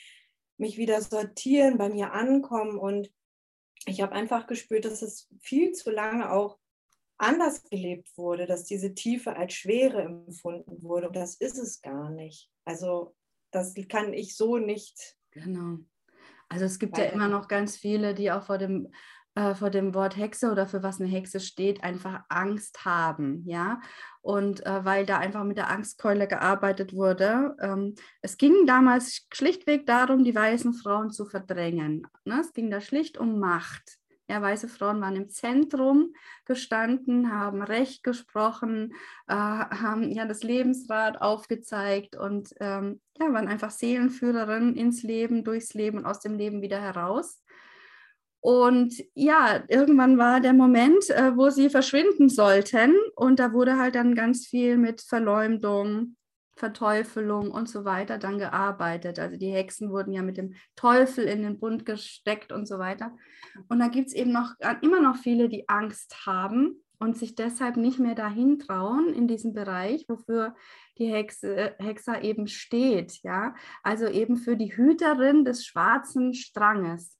mich 0.56 0.76
wieder 0.76 1.00
sortieren, 1.00 1.78
bei 1.78 1.88
mir 1.88 2.12
ankommen. 2.12 2.76
Und 2.76 3.12
ich 3.86 4.00
habe 4.00 4.12
einfach 4.12 4.48
gespürt, 4.48 4.84
dass 4.84 5.02
es 5.02 5.28
viel 5.40 5.72
zu 5.72 5.90
lange 5.90 6.32
auch 6.32 6.58
anders 7.18 7.62
gelebt 7.64 8.16
wurde, 8.16 8.46
dass 8.46 8.64
diese 8.64 8.94
Tiefe 8.94 9.36
als 9.36 9.54
Schwere 9.54 10.02
empfunden 10.02 10.82
wurde. 10.82 11.08
Und 11.08 11.16
das 11.16 11.36
ist 11.36 11.58
es 11.58 11.80
gar 11.80 12.10
nicht. 12.10 12.50
Also 12.64 13.14
das 13.50 13.74
kann 13.88 14.12
ich 14.12 14.36
so 14.36 14.58
nicht. 14.58 15.16
Genau. 15.30 15.78
Also 16.48 16.64
es 16.64 16.78
gibt 16.78 16.96
ja 16.96 17.04
immer 17.04 17.28
noch 17.28 17.48
ganz 17.48 17.76
viele, 17.76 18.14
die 18.14 18.32
auch 18.32 18.42
vor 18.42 18.58
dem 18.58 18.88
äh, 19.38 19.54
vor 19.54 19.70
dem 19.70 19.94
Wort 19.94 20.16
Hexe 20.16 20.50
oder 20.50 20.66
für 20.66 20.82
was 20.82 21.00
eine 21.00 21.08
Hexe 21.08 21.38
steht, 21.38 21.84
einfach 21.84 22.24
Angst 22.28 22.84
haben, 22.84 23.44
ja. 23.46 23.80
Und 24.20 24.66
äh, 24.66 24.84
weil 24.84 25.06
da 25.06 25.18
einfach 25.18 25.44
mit 25.44 25.58
der 25.58 25.70
Angstkeule 25.70 26.26
gearbeitet 26.26 26.92
wurde. 26.92 27.54
Ähm, 27.60 27.94
es 28.20 28.36
ging 28.36 28.66
damals 28.66 29.28
schlichtweg 29.32 29.86
darum, 29.86 30.24
die 30.24 30.34
weißen 30.34 30.74
Frauen 30.74 31.12
zu 31.12 31.24
verdrängen. 31.24 32.04
Ne? 32.24 32.40
Es 32.40 32.52
ging 32.52 32.68
da 32.68 32.80
schlicht 32.80 33.16
um 33.16 33.38
Macht. 33.38 33.98
Ja, 34.28 34.42
weiße 34.42 34.68
Frauen 34.68 35.00
waren 35.00 35.16
im 35.16 35.30
Zentrum 35.30 36.14
gestanden, 36.44 37.32
haben 37.32 37.62
Recht 37.62 38.02
gesprochen, 38.04 38.92
äh, 39.26 39.34
haben 39.34 40.10
ja 40.12 40.26
das 40.26 40.42
Lebensrad 40.42 41.22
aufgezeigt 41.22 42.14
und 42.14 42.54
ähm, 42.60 43.00
ja, 43.18 43.32
waren 43.32 43.48
einfach 43.48 43.70
Seelenführerinnen 43.70 44.76
ins 44.76 45.02
Leben, 45.02 45.44
durchs 45.44 45.72
Leben 45.72 45.98
und 45.98 46.04
aus 46.04 46.20
dem 46.20 46.36
Leben 46.36 46.60
wieder 46.60 46.78
heraus. 46.78 47.42
Und 48.40 48.94
ja, 49.14 49.64
irgendwann 49.68 50.18
war 50.18 50.40
der 50.40 50.52
Moment, 50.52 51.08
äh, 51.10 51.36
wo 51.36 51.50
sie 51.50 51.70
verschwinden 51.70 52.28
sollten. 52.28 52.94
Und 53.16 53.40
da 53.40 53.52
wurde 53.52 53.78
halt 53.78 53.94
dann 53.94 54.14
ganz 54.14 54.46
viel 54.46 54.76
mit 54.76 55.00
Verleumdung, 55.00 56.16
Verteufelung 56.58 57.50
und 57.50 57.68
so 57.68 57.84
weiter 57.84 58.18
dann 58.18 58.38
gearbeitet. 58.38 59.18
Also 59.18 59.36
die 59.36 59.50
Hexen 59.50 59.90
wurden 59.90 60.12
ja 60.12 60.22
mit 60.22 60.36
dem 60.36 60.54
Teufel 60.76 61.24
in 61.24 61.42
den 61.42 61.58
Bund 61.58 61.86
gesteckt 61.86 62.52
und 62.52 62.66
so 62.66 62.78
weiter. 62.78 63.16
Und 63.68 63.78
da 63.78 63.88
gibt 63.88 64.08
es 64.08 64.14
eben 64.14 64.32
noch 64.32 64.54
äh, 64.60 64.74
immer 64.82 65.00
noch 65.00 65.16
viele, 65.16 65.48
die 65.48 65.68
Angst 65.68 66.26
haben 66.26 66.82
und 66.98 67.16
sich 67.16 67.34
deshalb 67.34 67.76
nicht 67.76 67.98
mehr 67.98 68.14
dahin 68.14 68.58
trauen 68.58 69.14
in 69.14 69.28
diesem 69.28 69.52
Bereich, 69.52 70.04
wofür 70.08 70.54
die 70.98 71.06
Hexe, 71.06 71.74
Hexer 71.78 72.22
eben 72.22 72.48
steht. 72.48 73.22
Ja? 73.22 73.54
Also 73.82 74.06
eben 74.06 74.36
für 74.36 74.56
die 74.56 74.76
Hüterin 74.76 75.44
des 75.44 75.64
schwarzen 75.64 76.34
Stranges 76.34 77.18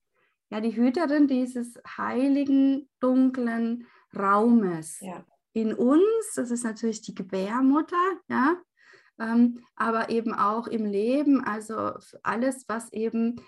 ja, 0.50 0.61
die 0.61 0.75
Hüterin 0.75 1.26
dieses 1.26 1.78
heiligen, 1.97 2.88
dunklen 3.00 3.87
Raumes. 4.16 5.00
Ja. 5.00 5.25
In 5.52 5.75
uns, 5.75 6.33
das 6.37 6.50
ist 6.50 6.64
natürlich 6.64 7.02
die 7.02 7.14
Gebärmutter, 7.14 7.97
ja, 8.28 8.57
ähm, 9.18 9.64
aber 9.76 10.10
eben 10.10 10.34
auch 10.34 10.66
im 10.66 10.84
Leben, 10.84 11.42
also 11.42 11.92
alles, 12.22 12.64
was 12.68 12.92
eben 12.92 13.40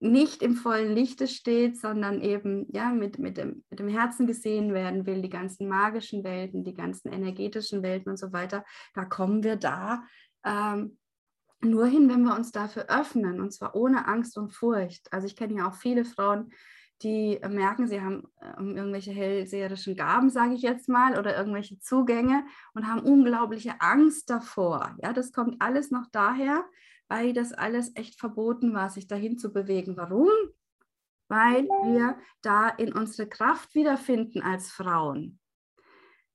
nicht 0.00 0.42
im 0.42 0.54
vollen 0.54 0.94
Lichte 0.94 1.26
steht, 1.26 1.78
sondern 1.78 2.20
eben 2.20 2.66
ja, 2.72 2.90
mit, 2.90 3.18
mit, 3.18 3.38
dem, 3.38 3.64
mit 3.70 3.78
dem 3.78 3.88
Herzen 3.88 4.26
gesehen 4.26 4.74
werden 4.74 5.06
will, 5.06 5.22
die 5.22 5.30
ganzen 5.30 5.66
magischen 5.68 6.24
Welten, 6.24 6.62
die 6.62 6.74
ganzen 6.74 7.10
energetischen 7.10 7.82
Welten 7.82 8.10
und 8.10 8.18
so 8.18 8.32
weiter, 8.32 8.64
da 8.94 9.04
kommen 9.04 9.42
wir 9.42 9.56
da 9.56 10.02
ähm, 10.44 10.98
nur 11.62 11.86
hin, 11.86 12.08
wenn 12.10 12.22
wir 12.22 12.34
uns 12.34 12.52
dafür 12.52 12.86
öffnen 12.90 13.40
und 13.40 13.52
zwar 13.52 13.74
ohne 13.74 14.06
Angst 14.06 14.36
und 14.36 14.52
Furcht. 14.52 15.10
Also 15.12 15.26
ich 15.26 15.36
kenne 15.36 15.54
ja 15.54 15.68
auch 15.68 15.74
viele 15.74 16.04
Frauen, 16.04 16.52
die 17.02 17.38
merken, 17.48 17.86
sie 17.86 18.00
haben 18.00 18.28
ähm, 18.40 18.76
irgendwelche 18.76 19.12
hellseherischen 19.12 19.96
Gaben, 19.96 20.30
sage 20.30 20.54
ich 20.54 20.62
jetzt 20.62 20.88
mal, 20.88 21.18
oder 21.18 21.36
irgendwelche 21.36 21.78
Zugänge 21.78 22.44
und 22.72 22.86
haben 22.86 23.00
unglaubliche 23.00 23.80
Angst 23.80 24.30
davor. 24.30 24.96
Ja, 25.02 25.12
das 25.12 25.32
kommt 25.32 25.60
alles 25.60 25.90
noch 25.90 26.06
daher, 26.12 26.64
weil 27.08 27.32
das 27.32 27.52
alles 27.52 27.94
echt 27.96 28.18
verboten 28.18 28.74
war, 28.74 28.90
sich 28.90 29.06
dahin 29.06 29.38
zu 29.38 29.52
bewegen. 29.52 29.96
Warum? 29.96 30.28
Weil 31.28 31.64
wir 31.64 32.16
da 32.42 32.68
in 32.68 32.92
unsere 32.92 33.28
Kraft 33.28 33.74
wiederfinden 33.74 34.42
als 34.42 34.70
Frauen. 34.70 35.40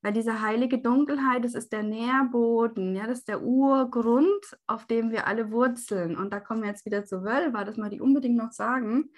Weil 0.01 0.13
diese 0.13 0.41
heilige 0.41 0.79
Dunkelheit, 0.79 1.43
das 1.43 1.55
ist 1.55 1.73
der 1.73 1.83
Nährboden, 1.83 2.95
ja, 2.95 3.05
das 3.05 3.19
ist 3.19 3.27
der 3.27 3.41
Urgrund, 3.41 4.57
auf 4.65 4.85
dem 4.85 5.11
wir 5.11 5.27
alle 5.27 5.51
wurzeln. 5.51 6.15
Und 6.15 6.31
da 6.31 6.39
kommen 6.39 6.61
wir 6.61 6.69
jetzt 6.69 6.85
wieder 6.85 7.03
zu 7.05 7.23
Wölver, 7.23 7.65
das 7.65 7.77
mal 7.77 7.89
die 7.89 7.99
unbedingt 7.99 8.37
noch 8.37 8.51
sagen, 8.51 9.09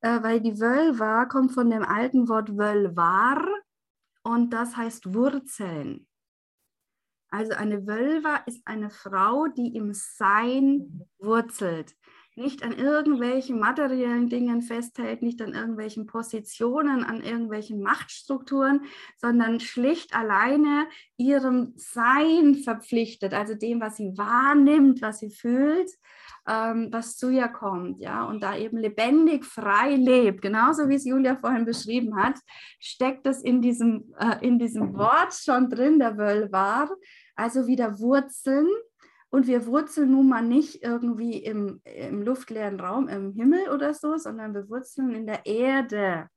äh, 0.00 0.22
weil 0.22 0.40
die 0.40 0.58
Wölver 0.60 1.26
kommt 1.26 1.52
von 1.52 1.70
dem 1.70 1.82
alten 1.82 2.28
Wort 2.28 2.56
Wölvar 2.56 3.44
und 4.22 4.50
das 4.50 4.76
heißt 4.76 5.14
Wurzeln. 5.14 6.06
Also 7.30 7.54
eine 7.54 7.86
Wölver 7.86 8.42
ist 8.46 8.60
eine 8.66 8.90
Frau, 8.90 9.46
die 9.46 9.76
im 9.76 9.92
Sein 9.94 11.06
wurzelt. 11.18 11.94
Nicht 12.40 12.62
an 12.62 12.72
irgendwelchen 12.72 13.58
materiellen 13.60 14.30
Dingen 14.30 14.62
festhält, 14.62 15.20
nicht 15.20 15.42
an 15.42 15.52
irgendwelchen 15.52 16.06
Positionen, 16.06 17.04
an 17.04 17.22
irgendwelchen 17.22 17.82
Machtstrukturen, 17.82 18.86
sondern 19.18 19.60
schlicht 19.60 20.14
alleine 20.16 20.86
ihrem 21.18 21.74
Sein 21.76 22.54
verpflichtet, 22.54 23.34
also 23.34 23.54
dem, 23.54 23.82
was 23.82 23.98
sie 23.98 24.16
wahrnimmt, 24.16 25.02
was 25.02 25.18
sie 25.18 25.28
fühlt, 25.28 25.90
ähm, 26.48 26.88
was 26.90 27.18
zu 27.18 27.28
ihr 27.28 27.48
kommt, 27.48 28.00
ja, 28.00 28.24
und 28.24 28.42
da 28.42 28.56
eben 28.56 28.78
lebendig, 28.78 29.44
frei 29.44 29.96
lebt, 29.96 30.40
genauso 30.40 30.88
wie 30.88 30.94
es 30.94 31.04
Julia 31.04 31.36
vorhin 31.36 31.66
beschrieben 31.66 32.16
hat, 32.16 32.38
steckt 32.78 33.26
es 33.26 33.42
in 33.42 33.60
diesem, 33.60 34.14
äh, 34.18 34.38
in 34.40 34.58
diesem 34.58 34.96
Wort 34.96 35.34
schon 35.34 35.68
drin, 35.68 35.98
der 35.98 36.16
Wölvar, 36.16 36.88
also 37.36 37.66
wieder 37.66 37.98
Wurzeln. 37.98 38.66
Und 39.30 39.46
wir 39.46 39.66
wurzeln 39.66 40.10
nun 40.10 40.28
mal 40.28 40.42
nicht 40.42 40.82
irgendwie 40.82 41.38
im, 41.38 41.80
im 41.84 42.22
luftleeren 42.22 42.80
Raum, 42.80 43.08
im 43.08 43.32
Himmel 43.32 43.68
oder 43.70 43.94
so, 43.94 44.16
sondern 44.16 44.54
wir 44.54 44.68
wurzeln 44.68 45.14
in 45.14 45.26
der 45.26 45.46
Erde. 45.46 46.28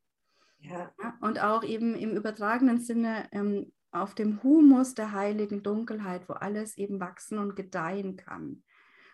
Ja. 0.65 0.93
und 1.19 1.43
auch 1.43 1.63
eben 1.65 1.93
im 1.93 2.15
übertragenen 2.15 2.79
Sinne 2.79 3.27
ähm, 3.33 3.73
auf 3.91 4.15
dem 4.15 4.41
Humus 4.43 4.93
der 4.93 5.11
heiligen 5.11 5.61
Dunkelheit, 5.61 6.29
wo 6.29 6.33
alles 6.33 6.77
eben 6.77 7.01
wachsen 7.01 7.37
und 7.37 7.57
gedeihen 7.57 8.15
kann. 8.15 8.63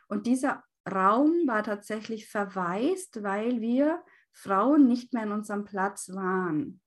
Und 0.08 0.28
dieser 0.28 0.64
Raum 0.90 1.48
war 1.48 1.64
tatsächlich 1.64 2.30
verwaist, 2.30 3.24
weil 3.24 3.62
wir 3.62 4.04
Frauen 4.32 4.88
nicht 4.88 5.14
mehr 5.14 5.24
in 5.24 5.32
unserem 5.32 5.66
Platz 5.66 6.10
waren. 6.14 6.82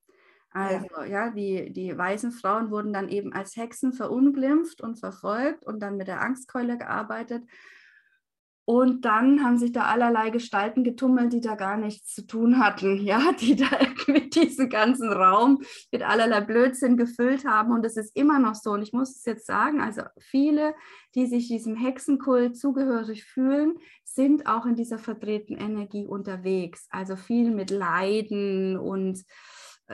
Also 0.53 1.03
ja, 1.09 1.31
die, 1.31 1.73
die 1.73 1.97
weißen 1.97 2.33
Frauen 2.33 2.71
wurden 2.71 2.93
dann 2.93 3.09
eben 3.09 3.33
als 3.33 3.57
Hexen 3.57 3.93
verunglimpft 3.93 4.81
und 4.81 4.99
verfolgt 4.99 5.65
und 5.65 5.81
dann 5.81 5.97
mit 5.97 6.09
der 6.09 6.21
Angstkeule 6.21 6.77
gearbeitet. 6.77 7.45
Und 8.65 9.05
dann 9.05 9.43
haben 9.43 9.59
sich 9.59 9.73
da 9.73 9.87
allerlei 9.87 10.31
Gestalten 10.31 10.85
getummelt, 10.85 11.33
die 11.33 11.41
da 11.41 11.57
gar 11.57 11.77
nichts 11.77 12.15
zu 12.15 12.25
tun 12.27 12.59
hatten, 12.61 12.99
ja, 13.05 13.33
die 13.33 13.57
da 13.57 13.67
mit 14.07 14.37
diesem 14.37 14.69
ganzen 14.69 15.13
Raum 15.13 15.63
mit 15.91 16.03
allerlei 16.03 16.41
Blödsinn 16.41 16.97
gefüllt 16.97 17.45
haben. 17.45 17.73
Und 17.73 17.85
es 17.85 17.97
ist 17.97 18.17
immer 18.17 18.39
noch 18.39 18.55
so. 18.55 18.71
Und 18.71 18.83
ich 18.83 18.93
muss 18.93 19.17
es 19.17 19.25
jetzt 19.25 19.47
sagen, 19.47 19.81
also 19.81 20.03
viele, 20.21 20.75
die 21.15 21.27
sich 21.27 21.49
diesem 21.49 21.75
Hexenkult 21.75 22.57
zugehörig 22.57 23.25
fühlen, 23.25 23.75
sind 24.05 24.47
auch 24.47 24.65
in 24.65 24.77
dieser 24.77 24.99
verdrehten 24.99 25.57
Energie 25.57 26.07
unterwegs. 26.07 26.87
Also 26.91 27.17
viel 27.17 27.51
mit 27.51 27.71
Leiden 27.71 28.79
und 28.79 29.25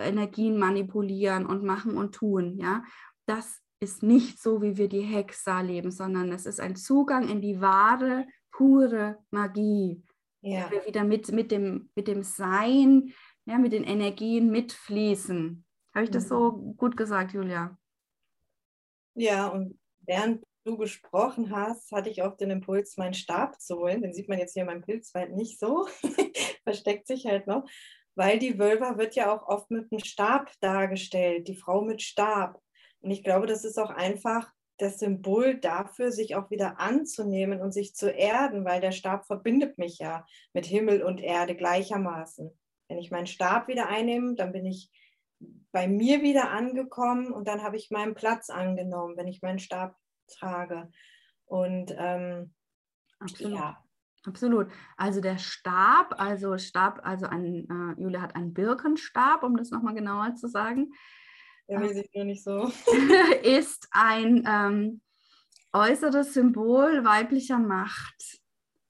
Energien 0.01 0.59
manipulieren 0.59 1.47
und 1.47 1.65
machen 1.65 1.97
und 1.97 2.15
tun. 2.15 2.59
Ja, 2.59 2.85
das 3.27 3.61
ist 3.81 4.03
nicht 4.03 4.41
so, 4.41 4.63
wie 4.63 4.77
wir 4.77 4.89
die 4.89 5.03
Hexa 5.03 5.61
leben, 5.61 5.91
sondern 5.91 6.33
es 6.33 6.47
ist 6.47 6.61
ein 6.61 6.77
Zugang 6.77 7.29
in 7.29 7.41
die 7.41 7.61
wahre 7.61 8.27
pure 8.51 9.19
Magie. 9.31 10.03
Ja. 10.41 10.71
Wir 10.71 10.85
wieder 10.87 11.05
mit, 11.05 11.31
mit, 11.33 11.51
dem, 11.51 11.91
mit 11.95 12.09
dem 12.09 12.23
Sein, 12.23 13.13
ja, 13.45 13.59
mit 13.59 13.73
den 13.73 13.85
Energien 13.85 14.51
mitfließen. 14.51 15.65
Habe 15.95 16.05
ich 16.05 16.11
das 16.11 16.25
mhm. 16.25 16.29
so 16.29 16.53
gut 16.77 16.97
gesagt, 16.97 17.33
Julia? 17.33 17.79
Ja, 19.15 19.49
und 19.49 19.79
während 20.01 20.45
du 20.65 20.77
gesprochen 20.77 21.51
hast, 21.51 21.91
hatte 21.93 22.11
ich 22.11 22.23
auch 22.23 22.37
den 22.37 22.51
Impuls, 22.51 22.97
meinen 22.97 23.15
Stab 23.15 23.61
zu 23.61 23.77
holen. 23.79 24.03
Den 24.03 24.13
sieht 24.13 24.29
man 24.29 24.39
jetzt 24.39 24.53
hier 24.53 24.63
in 24.63 24.69
meinem 24.69 24.83
Pilzwald 24.83 25.35
nicht 25.35 25.59
so. 25.59 25.89
Versteckt 26.65 27.07
sich 27.07 27.27
halt 27.27 27.47
noch. 27.47 27.65
Weil 28.19 28.41
die 28.41 28.59
Wölver 28.59 28.99
wird 28.99 29.15
ja 29.15 29.33
auch 29.33 29.47
oft 29.47 29.71
mit 29.71 29.93
einem 29.93 30.01
Stab 30.05 30.51
dargestellt, 30.61 31.47
die 31.47 31.55
Frau 31.55 31.83
mit 31.83 32.03
Stab. 32.03 32.61
Und 33.01 33.13
ich 33.13 33.23
glaube, 33.23 33.47
das 33.47 33.65
ist 33.65 33.79
auch 33.79 33.91
einfach 33.91 34.53
das 34.77 34.99
Symbol 34.99 35.57
dafür, 35.57 36.11
sich 36.11 36.35
auch 36.35 36.51
wieder 36.51 36.81
anzunehmen 36.81 37.61
und 37.61 37.71
sich 37.71 37.95
zu 37.95 38.11
erden, 38.11 38.65
weil 38.65 38.81
der 38.81 38.91
Stab 38.91 39.25
verbindet 39.27 39.79
mich 39.79 39.99
ja 40.01 40.27
mit 40.53 40.67
Himmel 40.67 41.05
und 41.05 41.21
Erde 41.21 41.55
gleichermaßen. 41.55 42.51
Wenn 42.89 42.99
ich 42.99 43.13
meinen 43.13 43.29
Stab 43.29 43.69
wieder 43.69 43.89
einnehme, 43.89 44.35
dann 44.35 44.51
bin 44.51 44.67
ich 44.67 44.91
bei 45.71 45.87
mir 45.87 46.21
wieder 46.21 46.51
angekommen 46.51 47.33
und 47.33 47.47
dann 47.47 47.63
habe 47.63 47.77
ich 47.77 47.93
meinen 47.93 48.17
Platz 48.17 48.51
angenommen, 48.51 49.17
wenn 49.17 49.29
ich 49.29 49.43
meinen 49.43 49.61
Stab 49.61 49.95
trage. 50.27 50.91
Und 51.45 51.95
ähm, 51.97 52.53
ja. 53.39 53.81
Absolut. 54.25 54.69
Also 54.97 55.21
der 55.21 55.39
Stab, 55.39 56.21
also 56.21 56.59
Stab, 56.59 57.01
also 57.05 57.27
ein, 57.27 57.69
äh, 57.71 58.01
Julia 58.01 58.21
hat 58.21 58.37
einen 58.37 58.53
Birkenstab, 58.53 59.43
um 59.43 59.57
das 59.57 59.71
nochmal 59.71 59.95
genauer 59.95 60.35
zu 60.35 60.49
sagen. 60.49 60.93
Ja, 61.69 61.81
weiß 61.81 61.97
ich 61.97 62.11
nur 62.15 62.25
nicht 62.25 62.43
so. 62.43 62.73
ist 63.43 63.89
ein 63.91 64.45
ähm, 64.47 65.01
äußeres 65.73 66.35
Symbol 66.35 67.05
weiblicher 67.05 67.59
Macht. 67.59 68.41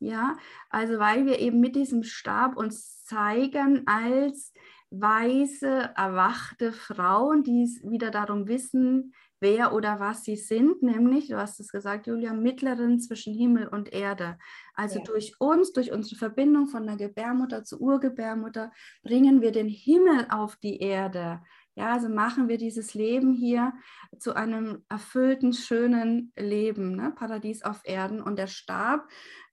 Ja, 0.00 0.36
also 0.70 0.98
weil 0.98 1.26
wir 1.26 1.40
eben 1.40 1.60
mit 1.60 1.74
diesem 1.74 2.04
Stab 2.04 2.56
uns 2.56 3.04
zeigen 3.04 3.86
als 3.86 4.52
weise, 4.90 5.90
erwachte 5.96 6.72
Frauen, 6.72 7.42
die 7.42 7.66
wieder 7.82 8.10
darum 8.10 8.48
wissen, 8.48 9.12
wer 9.40 9.72
oder 9.72 10.00
was 10.00 10.24
sie 10.24 10.36
sind, 10.36 10.82
nämlich, 10.82 11.28
du 11.28 11.36
hast 11.36 11.60
es 11.60 11.70
gesagt, 11.70 12.06
Julia, 12.06 12.32
Mittlerin 12.32 12.98
zwischen 13.00 13.34
Himmel 13.34 13.68
und 13.68 13.92
Erde. 13.92 14.38
Also 14.74 14.98
ja. 14.98 15.04
durch 15.04 15.34
uns, 15.38 15.72
durch 15.72 15.92
unsere 15.92 16.16
Verbindung 16.16 16.66
von 16.66 16.86
der 16.86 16.96
Gebärmutter 16.96 17.64
zur 17.64 17.80
Urgebärmutter, 17.80 18.72
bringen 19.02 19.40
wir 19.40 19.52
den 19.52 19.68
Himmel 19.68 20.26
auf 20.30 20.56
die 20.56 20.78
Erde. 20.78 21.40
Ja, 21.76 21.92
also 21.92 22.08
machen 22.08 22.48
wir 22.48 22.58
dieses 22.58 22.94
Leben 22.94 23.32
hier 23.32 23.72
zu 24.18 24.34
einem 24.34 24.84
erfüllten, 24.88 25.52
schönen 25.52 26.32
Leben, 26.36 26.96
ne? 26.96 27.12
Paradies 27.14 27.62
auf 27.62 27.82
Erden. 27.84 28.20
Und 28.20 28.36
der 28.36 28.48
Stab 28.48 29.06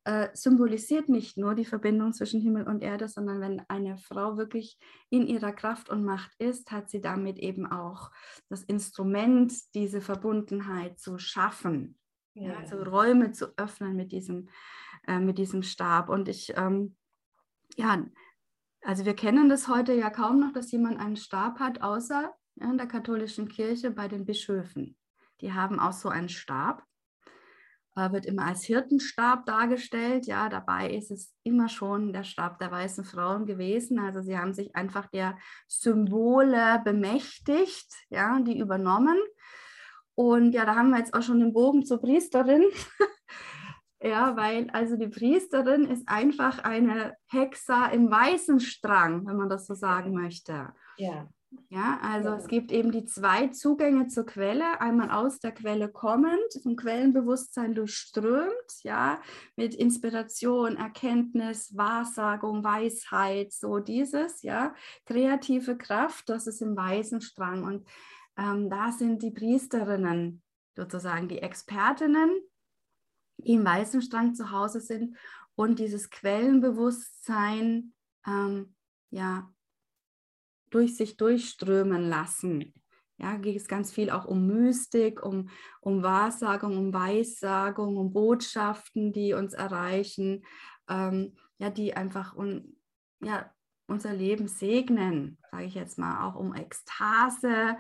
äh, 0.05 0.29
symbolisiert 0.33 1.09
nicht 1.09 1.35
nur 1.35 1.55
die 1.55 1.65
Verbindung 1.65 2.13
zwischen 2.13 2.39
Himmel 2.39 2.67
und 2.67 2.83
Erde, 2.83 3.07
sondern 3.07 3.41
wenn 3.41 3.63
eine 3.67 3.97
Frau 3.97 4.38
wirklich 4.38 4.77
in 5.09 5.25
ihrer 5.25 5.51
Kraft 5.51 5.89
und 5.89 6.03
Macht 6.03 6.31
ist, 6.38 6.71
hat 6.71 6.89
sie 6.89 7.01
damit 7.01 7.39
eben 7.39 7.65
auch 7.65 8.12
das 8.47 8.63
Instrument, 8.63 9.51
diese 9.74 10.01
Verbundenheit 10.01 11.00
zu 11.00 11.17
schaffen. 11.17 11.97
Ja. 12.38 12.57
also 12.57 12.83
Räume 12.83 13.31
zu 13.31 13.57
öffnen 13.57 13.95
mit 13.95 14.12
diesem, 14.12 14.50
äh, 15.07 15.19
mit 15.19 15.38
diesem 15.38 15.63
Stab. 15.63 16.09
Und 16.09 16.27
ich, 16.27 16.53
ähm, 16.55 16.95
ja, 17.77 18.05
also 18.81 19.05
wir 19.05 19.15
kennen 19.15 19.50
das 19.50 19.67
heute 19.67 19.93
ja 19.93 20.09
kaum 20.09 20.41
noch, 20.41 20.51
dass 20.51 20.71
jemand 20.71 21.00
einen 21.00 21.15
Stab 21.15 21.59
hat, 21.59 21.81
außer 21.81 22.35
in 22.55 22.77
der 22.77 22.88
katholischen 22.88 23.47
Kirche 23.47 23.89
bei 23.89 24.07
den 24.07 24.25
Bischöfen. 24.25 24.97
Die 25.41 25.53
haben 25.53 25.79
auch 25.79 25.93
so 25.93 26.09
einen 26.09 26.29
Stab, 26.29 26.83
wird 27.96 28.25
immer 28.25 28.46
als 28.46 28.64
Hirtenstab 28.64 29.46
dargestellt. 29.46 30.28
Ja, 30.28 30.50
dabei 30.50 30.92
ist 30.92 31.12
es 31.12 31.34
immer 31.44 31.70
schon 31.70 32.12
der 32.12 32.24
Stab 32.24 32.60
der 32.60 32.72
weißen 32.72 33.06
Frauen 33.06 33.46
gewesen. 33.46 34.00
Also 34.00 34.22
sie 34.22 34.38
haben 34.38 34.54
sich 34.54 34.75
einfach 34.75 35.08
der 35.08 35.38
Symbole 35.68 36.82
bemächtigt, 36.84 37.94
ja, 38.10 38.40
die 38.40 38.60
übernommen. 38.60 39.18
Und 40.14 40.54
ja, 40.54 40.66
da 40.66 40.75
haben 40.75 40.90
wir 40.90 41.00
jetzt 41.00 41.14
auch 41.14 41.22
schon 41.22 41.40
den 41.40 41.54
Bogen 41.54 41.86
zur 41.86 42.02
Priesterin. 42.02 42.64
Ja, 44.04 44.36
weil 44.36 44.70
also 44.70 44.98
die 44.98 45.08
Priesterin 45.08 45.86
ist 45.86 46.08
einfach 46.08 46.60
eine 46.60 47.16
Hexa 47.28 47.88
im 47.88 48.12
weißen 48.12 48.60
Strang, 48.60 49.25
wenn 49.25 49.36
man 49.36 49.50
das 49.50 49.66
so 49.66 49.74
sagen 49.74 50.14
möchte. 50.14 50.74
Ja. 50.98 51.28
Ja, 51.70 52.00
also 52.02 52.30
es 52.30 52.48
gibt 52.48 52.72
eben 52.72 52.92
die 52.92 53.06
zwei 53.06 53.48
Zugänge 53.48 54.08
zur 54.08 54.25
Quelle, 54.25 54.82
einmal 54.82 55.12
aus 55.12 55.40
der 55.40 55.52
Quelle 55.52 55.90
kommend, 55.90 56.60
vom 56.62 56.75
Quellenbewusstsein 56.75 57.74
durchströmt, 57.74 58.84
ja, 58.84 59.22
mit 59.56 59.74
Inspiration, 59.75 60.78
Erkenntnis, 60.78 61.75
Wahrsagung, 61.75 62.64
Weisheit, 62.64 63.54
so 63.54 63.80
dieses, 63.80 64.42
ja, 64.42 64.74
kreative 65.06 65.78
Kraft, 65.78 66.30
das 66.30 66.48
ist 66.48 66.62
im 66.62 66.75
weißen 66.75 67.22
Strang. 67.22 67.64
Und 67.64 67.88
ähm, 68.38 68.70
da 68.70 68.92
sind 68.92 69.22
die 69.24 69.32
Priesterinnen 69.32 70.42
sozusagen 70.75 71.28
die 71.28 71.40
Expertinnen, 71.40 72.30
die 73.38 73.54
im 73.54 73.66
weißen 73.66 74.02
Strang 74.02 74.36
zu 74.36 74.52
Hause 74.52 74.82
sind 74.82 75.18
und 75.56 75.80
dieses 75.80 76.10
Quellenbewusstsein 76.10 77.94
ähm, 78.28 78.75
ja, 79.10 79.50
durch 80.75 80.98
sich 80.98 81.15
durchströmen 81.15 82.10
lassen. 82.10 82.74
Ja, 83.17 83.38
geht 83.38 83.55
es 83.55 83.70
ganz 83.70 83.94
viel 83.94 84.10
auch 84.10 84.25
um 84.25 84.46
Mystik, 84.46 85.24
um, 85.24 85.50
um 85.79 86.03
Wahrsagung, 86.03 86.77
um 86.77 86.94
Weissagung, 86.94 87.96
um 87.96 88.12
Botschaften, 88.12 89.13
die 89.13 89.34
uns 89.34 89.53
erreichen, 89.53 90.44
ähm, 90.89 91.34
ja, 91.58 91.70
die 91.70 91.96
einfach 91.96 92.36
un, 92.36 92.75
ja, 93.22 93.50
unser 93.88 94.13
Leben 94.13 94.50
segnen, 94.50 95.38
sage 95.50 95.63
ich 95.63 95.75
jetzt 95.75 95.98
mal, 95.98 96.27
auch 96.27 96.36
um 96.36 96.53
Ekstase, 96.53 97.77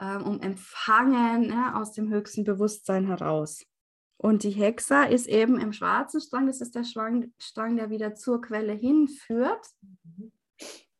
ähm, 0.00 0.22
um 0.22 0.40
Empfangen 0.40 1.50
ja, 1.50 1.74
aus 1.74 1.92
dem 1.92 2.08
höchsten 2.08 2.44
Bewusstsein 2.44 3.06
heraus. 3.06 3.66
Und 4.16 4.44
die 4.44 4.50
Hexa 4.50 5.02
ist 5.02 5.26
eben 5.26 5.60
im 5.60 5.74
schwarzen 5.74 6.22
Strang, 6.22 6.46
das 6.46 6.62
ist 6.62 6.74
der 6.74 6.84
Strang, 6.84 7.34
Strang 7.38 7.76
der 7.76 7.90
wieder 7.90 8.14
zur 8.14 8.40
Quelle 8.40 8.72
hinführt. 8.72 9.66
Mhm. 9.82 10.32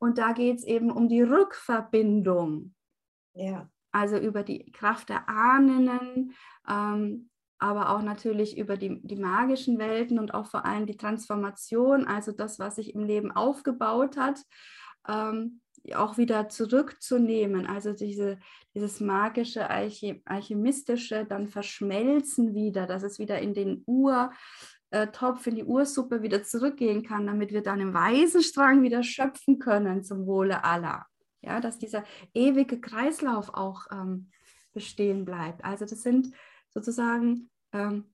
Und 0.05 0.19
da 0.19 0.33
geht 0.33 0.57
es 0.59 0.63
eben 0.63 0.91
um 0.91 1.09
die 1.09 1.23
Rückverbindung. 1.23 2.75
Ja. 3.33 3.67
Also 3.91 4.17
über 4.19 4.43
die 4.43 4.71
Kraft 4.71 5.09
der 5.09 5.27
Ahnen, 5.27 6.35
ähm, 6.69 7.31
aber 7.57 7.89
auch 7.89 8.03
natürlich 8.03 8.55
über 8.55 8.77
die, 8.77 9.01
die 9.01 9.15
magischen 9.15 9.79
Welten 9.79 10.19
und 10.19 10.35
auch 10.35 10.45
vor 10.45 10.63
allem 10.63 10.85
die 10.85 10.95
Transformation, 10.95 12.05
also 12.05 12.31
das, 12.31 12.59
was 12.59 12.75
sich 12.75 12.93
im 12.93 13.03
Leben 13.03 13.31
aufgebaut 13.31 14.15
hat, 14.15 14.43
ähm, 15.07 15.61
auch 15.95 16.19
wieder 16.19 16.49
zurückzunehmen. 16.49 17.65
Also 17.65 17.93
diese, 17.93 18.37
dieses 18.75 18.99
magische, 18.99 19.71
alchemistische, 19.71 21.25
dann 21.25 21.47
verschmelzen 21.47 22.53
wieder, 22.53 22.85
dass 22.85 23.01
es 23.01 23.17
wieder 23.17 23.39
in 23.39 23.55
den 23.55 23.81
Ur, 23.87 24.31
äh, 24.95 25.11
Topf 25.11 25.45
in 25.45 25.55
die 25.55 25.65
Ursuppe 25.65 26.21
wieder 26.21 26.43
zurückgehen 26.43 27.03
kann, 27.03 27.27
damit 27.27 27.51
wir 27.51 27.61
dann 27.61 27.81
im 27.81 27.93
weißen 27.93 28.41
Strang 28.41 28.81
wieder 28.81 29.03
schöpfen 29.03 29.59
können 29.59 30.05
zum 30.05 30.25
Wohle 30.25 30.63
aller. 30.63 31.05
Ja, 31.41 31.59
dass 31.59 31.77
dieser 31.77 32.05
ewige 32.33 32.79
Kreislauf 32.79 33.53
auch 33.53 33.87
ähm, 33.91 34.31
bestehen 34.73 35.25
bleibt. 35.25 35.65
Also 35.65 35.83
das 35.83 36.01
sind 36.01 36.31
sozusagen 36.69 37.49
ähm, 37.73 38.05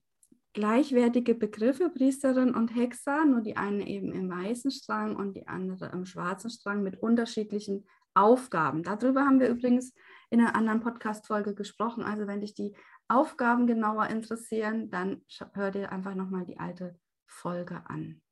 gleichwertige 0.54 1.36
Begriffe, 1.36 1.88
Priesterin 1.88 2.52
und 2.52 2.74
Hexer, 2.74 3.24
nur 3.26 3.42
die 3.42 3.56
eine 3.56 3.86
eben 3.86 4.12
im 4.12 4.28
weißen 4.28 4.72
Strang 4.72 5.14
und 5.14 5.36
die 5.36 5.46
andere 5.46 5.86
im 5.92 6.04
schwarzen 6.04 6.50
Strang 6.50 6.82
mit 6.82 7.00
unterschiedlichen 7.00 7.86
Aufgaben. 8.12 8.82
Darüber 8.82 9.24
haben 9.24 9.38
wir 9.38 9.48
übrigens 9.48 9.94
in 10.32 10.40
einer 10.40 10.54
anderen 10.54 10.80
Podcast-Folge 10.80 11.54
gesprochen. 11.54 12.04
Also 12.04 12.26
wenn 12.26 12.40
dich 12.40 12.54
die 12.54 12.74
Aufgaben 13.06 13.66
genauer 13.66 14.06
interessieren, 14.06 14.90
dann 14.90 15.22
hör 15.52 15.70
dir 15.70 15.92
einfach 15.92 16.14
nochmal 16.14 16.46
die 16.46 16.58
alte 16.58 16.98
Folge 17.26 17.82
an. 17.86 18.22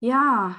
Ja, 0.00 0.56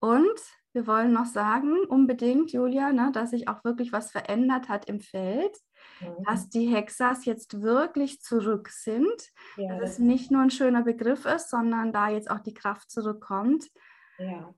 und 0.00 0.40
wir 0.72 0.88
wollen 0.88 1.12
noch 1.12 1.26
sagen, 1.26 1.84
unbedingt, 1.86 2.52
Julia, 2.52 2.92
ne, 2.92 3.12
dass 3.12 3.30
sich 3.30 3.46
auch 3.46 3.62
wirklich 3.62 3.92
was 3.92 4.10
verändert 4.10 4.68
hat 4.68 4.86
im 4.86 5.00
Feld, 5.00 5.56
mhm. 6.00 6.24
dass 6.24 6.48
die 6.48 6.66
Hexas 6.66 7.24
jetzt 7.24 7.62
wirklich 7.62 8.20
zurück 8.20 8.68
sind, 8.68 9.30
ja, 9.56 9.78
dass 9.78 9.92
es 9.92 9.98
nicht 10.00 10.32
nur 10.32 10.42
ein 10.42 10.50
schöner 10.50 10.82
Begriff 10.82 11.24
ist, 11.24 11.50
sondern 11.50 11.92
da 11.92 12.08
jetzt 12.08 12.30
auch 12.30 12.40
die 12.40 12.54
Kraft 12.54 12.90
zurückkommt. 12.90 13.70
Ja. 14.18 14.52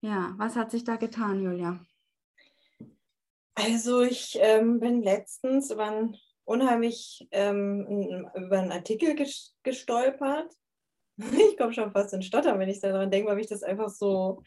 Ja, 0.00 0.32
was 0.36 0.54
hat 0.56 0.70
sich 0.70 0.84
da 0.84 0.94
getan, 0.96 1.42
Julia? 1.42 1.80
Also 3.54 4.02
ich 4.02 4.38
ähm, 4.40 4.80
bin 4.80 5.02
letztens 5.02 5.70
über 5.70 5.86
einen 5.86 6.16
unheimlich 6.44 7.28
ähm, 7.30 8.26
über 8.34 8.58
einen 8.58 8.72
Artikel 8.72 9.14
gestolpert. 9.62 10.52
Ich 11.50 11.58
komme 11.58 11.74
schon 11.74 11.92
fast 11.92 12.14
in 12.14 12.22
Stottern, 12.22 12.58
wenn 12.58 12.70
ich 12.70 12.80
daran 12.80 13.10
denke, 13.10 13.28
weil 13.28 13.36
mich 13.36 13.46
das 13.46 13.62
einfach 13.62 13.90
so, 13.90 14.42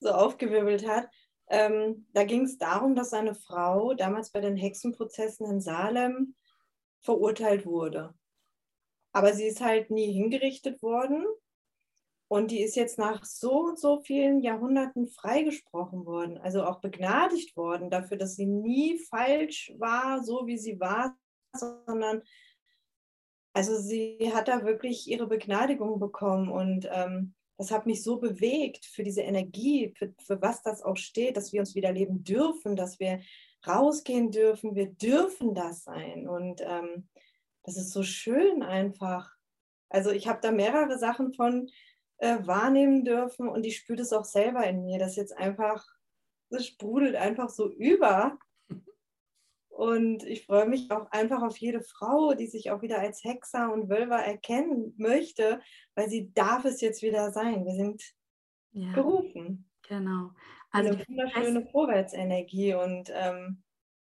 so 0.00 0.10
aufgewirbelt 0.10 0.88
hat. 0.88 1.08
Ähm, 1.48 2.08
da 2.12 2.24
ging 2.24 2.42
es 2.42 2.58
darum, 2.58 2.96
dass 2.96 3.12
eine 3.12 3.36
Frau 3.36 3.94
damals 3.94 4.30
bei 4.30 4.40
den 4.40 4.56
Hexenprozessen 4.56 5.46
in 5.46 5.60
Salem 5.60 6.34
verurteilt 7.00 7.64
wurde. 7.64 8.12
Aber 9.12 9.32
sie 9.34 9.46
ist 9.46 9.60
halt 9.60 9.90
nie 9.90 10.12
hingerichtet 10.12 10.82
worden, 10.82 11.24
und 12.30 12.52
die 12.52 12.62
ist 12.62 12.76
jetzt 12.76 12.96
nach 12.96 13.24
so 13.24 13.64
und 13.64 13.78
so 13.80 14.02
vielen 14.02 14.40
Jahrhunderten 14.40 15.08
freigesprochen 15.08 16.06
worden, 16.06 16.38
also 16.38 16.62
auch 16.64 16.80
begnadigt 16.80 17.56
worden 17.56 17.90
dafür, 17.90 18.16
dass 18.16 18.36
sie 18.36 18.46
nie 18.46 18.98
falsch 18.98 19.72
war, 19.78 20.22
so 20.22 20.46
wie 20.46 20.56
sie 20.56 20.78
war, 20.78 21.18
sondern 21.52 22.22
also 23.52 23.76
sie 23.76 24.30
hat 24.32 24.46
da 24.46 24.64
wirklich 24.64 25.08
ihre 25.08 25.26
Begnadigung 25.26 25.98
bekommen 25.98 26.48
und 26.52 26.88
ähm, 26.92 27.34
das 27.58 27.72
hat 27.72 27.86
mich 27.86 28.04
so 28.04 28.18
bewegt 28.18 28.84
für 28.84 29.02
diese 29.02 29.22
Energie, 29.22 29.92
für, 29.98 30.14
für 30.24 30.40
was 30.40 30.62
das 30.62 30.84
auch 30.84 30.96
steht, 30.96 31.36
dass 31.36 31.52
wir 31.52 31.58
uns 31.58 31.74
wieder 31.74 31.90
leben 31.90 32.22
dürfen, 32.22 32.76
dass 32.76 33.00
wir 33.00 33.22
rausgehen 33.66 34.30
dürfen, 34.30 34.76
wir 34.76 34.86
dürfen 34.86 35.52
das 35.52 35.82
sein 35.82 36.28
und 36.28 36.60
ähm, 36.60 37.08
das 37.64 37.76
ist 37.76 37.90
so 37.90 38.04
schön 38.04 38.62
einfach. 38.62 39.34
Also 39.88 40.12
ich 40.12 40.28
habe 40.28 40.38
da 40.40 40.52
mehrere 40.52 40.96
Sachen 40.96 41.34
von 41.34 41.68
äh, 42.20 42.46
wahrnehmen 42.46 43.04
dürfen 43.04 43.48
und 43.48 43.64
ich 43.64 43.78
spüre 43.78 43.98
das 43.98 44.12
auch 44.12 44.24
selber 44.24 44.66
in 44.66 44.82
mir, 44.82 44.98
dass 44.98 45.16
jetzt 45.16 45.36
einfach, 45.36 45.84
das 46.50 46.66
sprudelt 46.66 47.16
einfach 47.16 47.48
so 47.48 47.70
über. 47.72 48.38
Und 49.68 50.24
ich 50.24 50.44
freue 50.44 50.68
mich 50.68 50.90
auch 50.90 51.10
einfach 51.10 51.42
auf 51.42 51.56
jede 51.56 51.80
Frau, 51.80 52.34
die 52.34 52.46
sich 52.46 52.70
auch 52.70 52.82
wieder 52.82 52.98
als 52.98 53.24
Hexer 53.24 53.72
und 53.72 53.88
Wölver 53.88 54.18
erkennen 54.18 54.92
möchte, 54.98 55.62
weil 55.94 56.10
sie 56.10 56.30
darf 56.34 56.66
es 56.66 56.82
jetzt 56.82 57.00
wieder 57.00 57.32
sein. 57.32 57.64
Wir 57.64 57.74
sind 57.74 58.02
ja, 58.72 58.92
gerufen. 58.92 59.70
Genau. 59.88 60.32
Also 60.70 60.90
eine 60.90 61.08
wunderschöne 61.08 61.66
Vorwärtsenergie 61.70 62.74
und 62.74 63.10
ähm, 63.14 63.62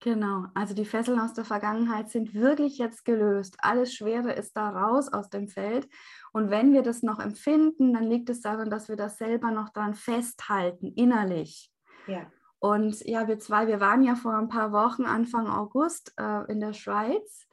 Genau, 0.02 0.46
also 0.54 0.74
die 0.74 0.84
Fesseln 0.84 1.20
aus 1.20 1.32
der 1.32 1.44
Vergangenheit 1.44 2.10
sind 2.10 2.34
wirklich 2.34 2.76
jetzt 2.78 3.04
gelöst. 3.04 3.54
Alles 3.60 3.94
Schwere 3.94 4.32
ist 4.32 4.56
da 4.56 4.70
raus 4.70 5.12
aus 5.12 5.30
dem 5.30 5.46
Feld. 5.46 5.88
Und 6.32 6.50
wenn 6.50 6.72
wir 6.72 6.82
das 6.82 7.04
noch 7.04 7.20
empfinden, 7.20 7.92
dann 7.92 8.10
liegt 8.10 8.28
es 8.28 8.40
daran, 8.40 8.68
dass 8.68 8.88
wir 8.88 8.96
das 8.96 9.16
selber 9.16 9.52
noch 9.52 9.68
dran 9.68 9.94
festhalten, 9.94 10.92
innerlich. 10.96 11.72
Ja. 12.08 12.26
Und 12.58 13.00
ja, 13.04 13.28
wir 13.28 13.38
zwei, 13.38 13.68
wir 13.68 13.78
waren 13.78 14.02
ja 14.02 14.16
vor 14.16 14.34
ein 14.34 14.48
paar 14.48 14.72
Wochen, 14.72 15.04
Anfang 15.04 15.46
August, 15.46 16.12
äh, 16.18 16.50
in 16.50 16.58
der 16.58 16.72
Schweiz 16.72 17.46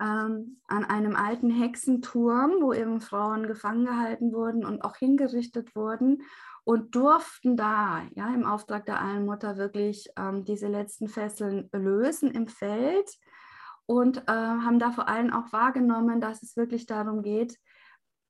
ähm, 0.00 0.60
an 0.68 0.84
einem 0.84 1.16
alten 1.16 1.50
Hexenturm, 1.50 2.60
wo 2.60 2.72
eben 2.72 3.00
Frauen 3.00 3.48
gefangen 3.48 3.86
gehalten 3.86 4.32
wurden 4.32 4.64
und 4.64 4.82
auch 4.82 4.96
hingerichtet 4.96 5.74
wurden 5.74 6.22
und 6.64 6.94
durften 6.94 7.56
da 7.56 8.02
ja 8.14 8.32
im 8.32 8.44
Auftrag 8.44 8.86
der 8.86 9.00
Allmutter 9.00 9.56
wirklich 9.56 10.08
ähm, 10.16 10.44
diese 10.44 10.68
letzten 10.68 11.08
Fesseln 11.08 11.68
lösen 11.72 12.30
im 12.30 12.46
Feld 12.46 13.10
und 13.86 14.18
äh, 14.28 14.32
haben 14.32 14.78
da 14.78 14.92
vor 14.92 15.08
allem 15.08 15.32
auch 15.32 15.52
wahrgenommen, 15.52 16.20
dass 16.20 16.42
es 16.42 16.56
wirklich 16.56 16.86
darum 16.86 17.22
geht, 17.22 17.58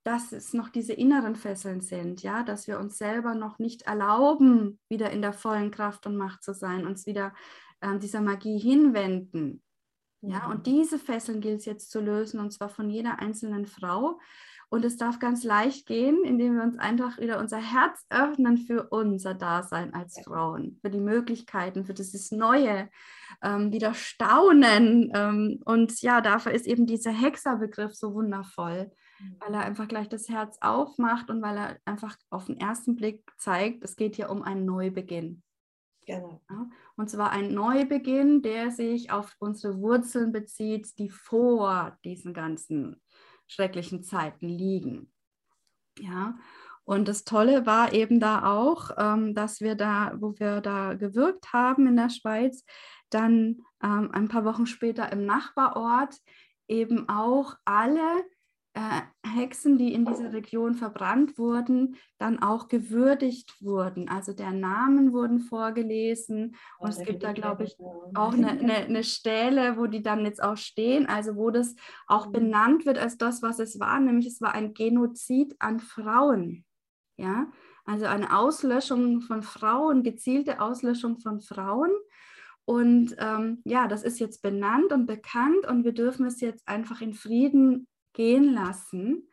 dass 0.05 0.33
es 0.33 0.53
noch 0.53 0.69
diese 0.69 0.95
inneren 0.95 1.37
Fesseln 1.37 1.81
sind, 1.81 2.23
ja, 2.23 2.43
dass 2.43 2.67
wir 2.67 2.81
uns 2.81 2.99
selber 2.99 3.35
noch 3.35 3.59
nicht 3.59 3.83
erlauben, 3.83 4.81
wieder 4.89 5.11
in 5.11 5.23
der 5.23 5.33
vollen 5.33 5.71
Kraft 5.71 6.07
und 6.07 6.17
Macht 6.17 6.43
zu 6.43 6.55
sein, 6.55 6.87
uns 6.87 7.07
wieder 7.07 7.35
äh, 7.81 7.99
dieser 7.99 8.21
Magie 8.21 8.59
hinwenden. 8.59 9.63
Ja, 10.23 10.47
und 10.47 10.59
mhm. 10.59 10.63
diese 10.63 10.99
Fesseln 10.99 11.41
gilt 11.41 11.61
es 11.61 11.65
jetzt 11.67 11.91
zu 11.91 12.01
lösen, 12.01 12.41
und 12.41 12.53
zwar 12.53 12.69
von 12.69 12.91
jeder 12.91 13.19
einzelnen 13.19 13.67
Frau. 13.67 14.19
Und 14.73 14.87
es 14.87 14.97
darf 14.97 15.19
ganz 15.19 15.45
leicht 15.45 15.85
gehen, 15.85 16.25
indem 16.25 16.57
wir 16.57 16.63
uns 16.63 16.79
einfach 16.79 17.19
wieder 17.19 17.39
unser 17.39 17.59
Herz 17.59 18.07
öffnen 18.09 18.57
für 18.57 18.85
unser 18.89 19.35
Dasein 19.35 19.93
als 19.93 20.19
Frauen, 20.25 20.79
für 20.81 20.89
die 20.89 20.99
Möglichkeiten, 20.99 21.85
für 21.85 21.93
dieses 21.93 22.33
Neue, 22.33 22.89
ähm, 23.43 23.71
wieder 23.71 23.93
staunen. 23.93 25.13
Ähm, 25.15 25.61
und 25.67 26.01
ja, 26.01 26.23
dafür 26.23 26.53
ist 26.53 26.67
eben 26.67 26.87
dieser 26.87 27.11
Hexerbegriff 27.11 27.95
so 27.95 28.15
wundervoll, 28.15 28.91
mhm. 29.21 29.37
weil 29.41 29.53
er 29.53 29.61
einfach 29.61 29.89
gleich 29.89 30.09
das 30.09 30.31
Herz 30.31 30.57
aufmacht 30.63 31.29
und 31.29 31.43
weil 31.43 31.59
er 31.59 31.77
einfach 31.85 32.17
auf 32.31 32.47
den 32.47 32.59
ersten 32.59 32.97
Blick 32.97 33.31
zeigt, 33.37 33.85
es 33.85 33.95
geht 33.95 34.17
hier 34.17 34.31
um 34.31 34.41
einen 34.41 34.65
Neubeginn. 34.65 35.43
Genau. 36.07 36.41
Ja, 36.49 36.71
und 36.97 37.11
zwar 37.11 37.31
ein 37.31 37.53
Neubeginn, 37.53 38.41
der 38.41 38.71
sich 38.71 39.11
auf 39.11 39.37
unsere 39.39 39.79
Wurzeln 39.83 40.33
bezieht, 40.33 40.99
die 40.99 41.11
vor 41.11 41.99
diesen 42.07 42.33
ganzen 42.33 43.02
schrecklichen 43.53 44.03
Zeiten 44.03 44.49
liegen. 44.49 45.13
Ja, 45.99 46.39
Und 46.85 47.07
das 47.07 47.25
Tolle 47.25 47.67
war 47.67 47.93
eben 47.93 48.19
da 48.19 48.53
auch, 48.53 48.91
ähm, 48.97 49.35
dass 49.35 49.61
wir 49.61 49.75
da, 49.75 50.15
wo 50.19 50.35
wir 50.39 50.61
da 50.61 50.95
gewirkt 50.95 51.53
haben 51.53 51.87
in 51.87 51.97
der 51.97 52.11
Schweiz, 52.11 52.65
dann 53.11 53.59
ähm, 53.83 54.11
ein 54.13 54.29
paar 54.29 54.45
Wochen 54.45 54.67
später 54.67 55.13
im 55.13 55.27
Nachbarort 55.27 56.17
eben 56.67 57.09
auch 57.09 57.55
alle 57.65 58.25
äh, 58.75 59.03
Hexen, 59.23 59.77
die 59.77 59.93
in 59.93 60.05
dieser 60.05 60.33
Region 60.33 60.75
verbrannt 60.75 61.39
wurden, 61.39 61.97
dann 62.19 62.43
auch 62.43 62.69
gewürdigt 62.69 63.55
wurden. 63.61 64.09
Also 64.09 64.33
der 64.33 64.53
Namen 64.53 65.13
wurden 65.13 65.41
vorgelesen 65.41 66.57
und 66.79 66.91
es 66.91 66.99
gibt 67.01 67.23
da, 67.23 67.33
glaube 67.33 67.65
ich, 67.65 67.77
auch 68.15 68.33
eine, 68.33 68.51
eine, 68.51 68.77
eine, 68.77 69.05
Stelle, 69.05 69.77
wo 69.77 69.87
die 69.87 70.03
dann 70.03 70.25
jetzt 70.25 70.43
auch 70.43 70.57
stehen, 70.57 71.07
also 71.07 71.37
wo 71.37 71.51
das 71.51 71.75
auch 72.07 72.29
mhm. 72.29 72.33
benannt 72.33 72.87
wird 72.87 72.99
als 72.99 73.19
das, 73.19 73.43
was 73.43 73.59
es 73.59 73.79
war, 73.79 74.01
nämlich 74.01 74.27
es 74.27 74.41
war 74.41 74.55
ein 74.55 74.75
Genozid 74.75 75.55
an 75.59 75.81
Frauen. 75.81 76.65
Ja, 77.19 77.51
also 77.85 78.07
eine 78.07 78.37
Auslöschung 78.37 79.21
von 79.21 79.43
Frauen, 79.43 80.03
gezielte 80.03 80.61
Auslöschung 80.61 81.19
von 81.19 81.41
Frauen. 81.41 81.91
Und 82.65 83.17
ähm, 83.19 83.61
ja, 83.65 83.87
das 83.89 84.03
ist 84.03 84.19
jetzt 84.19 84.41
benannt 84.41 84.93
und 84.93 85.07
bekannt 85.07 85.67
und 85.67 85.85
wir 85.85 85.93
dürfen 85.93 86.27
es 86.27 86.41
jetzt 86.41 86.67
einfach 86.67 87.01
in 87.01 87.13
Frieden 87.13 87.89
gehen 88.13 88.55
lassen 88.55 89.29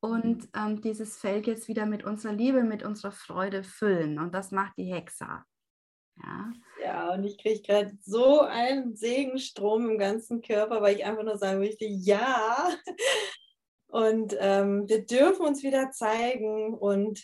und 0.00 0.42
mhm. 0.42 0.48
ähm, 0.56 0.80
dieses 0.80 1.18
Feld 1.18 1.46
jetzt 1.46 1.68
wieder 1.68 1.86
mit 1.86 2.04
unserer 2.04 2.32
Liebe, 2.32 2.62
mit 2.62 2.82
unserer 2.82 3.12
Freude 3.12 3.62
füllen. 3.62 4.18
Und 4.18 4.34
das 4.34 4.50
macht 4.50 4.76
die 4.76 4.92
Hexa. 4.92 5.44
Ja, 6.16 6.52
ja 6.82 7.14
und 7.14 7.24
ich 7.24 7.38
kriege 7.38 7.62
gerade 7.62 7.96
so 8.02 8.40
einen 8.40 8.96
Segenstrom 8.96 9.90
im 9.90 9.98
ganzen 9.98 10.42
Körper, 10.42 10.82
weil 10.82 10.96
ich 10.96 11.04
einfach 11.04 11.22
nur 11.22 11.38
sagen 11.38 11.60
möchte, 11.60 11.84
ja. 11.84 12.68
Und 13.86 14.36
ähm, 14.38 14.88
wir 14.88 15.04
dürfen 15.04 15.44
uns 15.46 15.62
wieder 15.62 15.90
zeigen 15.90 16.74
und 16.74 17.20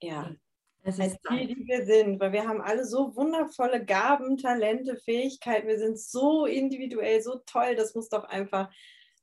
ja, 0.00 0.34
es 0.82 1.00
als 1.00 1.18
die, 1.28 1.46
die 1.48 1.66
wir 1.66 1.84
sind, 1.84 2.20
weil 2.20 2.32
wir 2.32 2.46
haben 2.46 2.60
alle 2.60 2.84
so 2.84 3.14
wundervolle 3.16 3.84
Gaben, 3.84 4.36
Talente, 4.36 4.96
Fähigkeiten. 4.96 5.66
Wir 5.66 5.78
sind 5.78 5.98
so 5.98 6.46
individuell, 6.46 7.20
so 7.20 7.40
toll. 7.44 7.74
Das 7.74 7.94
muss 7.94 8.08
doch 8.08 8.24
einfach 8.24 8.70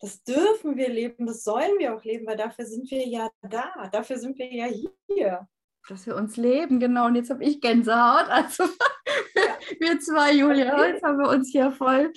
das 0.03 0.21
dürfen 0.21 0.75
wir 0.75 0.89
leben, 0.89 1.25
das 1.25 1.45
sollen 1.45 1.79
wir 1.79 1.95
auch 1.95 2.03
leben, 2.03 2.27
weil 2.27 2.35
dafür 2.35 2.65
sind 2.65 2.91
wir 2.91 3.07
ja 3.07 3.29
da, 3.41 3.87
dafür 3.89 4.17
sind 4.17 4.37
wir 4.37 4.53
ja 4.53 4.65
hier. 5.07 5.47
Dass 5.87 6.05
wir 6.05 6.17
uns 6.17 6.35
leben, 6.35 6.81
genau. 6.81 7.05
Und 7.05 7.15
jetzt 7.15 7.29
habe 7.29 7.41
ich 7.41 7.61
Gänsehaut. 7.61 8.27
Also 8.27 8.63
ja. 8.63 8.69
wir 9.79 9.99
zwei, 10.01 10.33
Julia, 10.33 10.87
jetzt 10.87 11.03
haben 11.03 11.19
wir 11.19 11.29
uns 11.29 11.49
hier 11.51 11.71
voll 11.71 12.11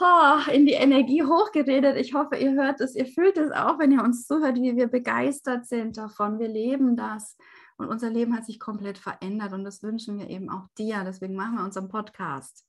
oh, 0.00 0.50
in 0.52 0.66
die 0.66 0.74
Energie 0.74 1.24
hochgeredet. 1.24 1.96
Ich 1.96 2.14
hoffe, 2.14 2.36
ihr 2.36 2.52
hört 2.52 2.80
es, 2.80 2.94
ihr 2.94 3.06
fühlt 3.06 3.36
es 3.36 3.50
auch, 3.50 3.80
wenn 3.80 3.90
ihr 3.90 4.04
uns 4.04 4.24
zuhört, 4.24 4.54
wie 4.54 4.76
wir 4.76 4.86
begeistert 4.86 5.66
sind 5.66 5.96
davon. 5.96 6.38
Wir 6.38 6.48
leben 6.48 6.96
das. 6.96 7.36
Und 7.76 7.88
unser 7.88 8.10
Leben 8.10 8.36
hat 8.36 8.46
sich 8.46 8.60
komplett 8.60 8.98
verändert 8.98 9.52
und 9.52 9.64
das 9.64 9.82
wünschen 9.82 10.16
wir 10.16 10.30
eben 10.30 10.48
auch 10.48 10.68
dir. 10.78 11.02
Deswegen 11.04 11.34
machen 11.34 11.56
wir 11.56 11.64
unseren 11.64 11.88
Podcast. 11.88 12.64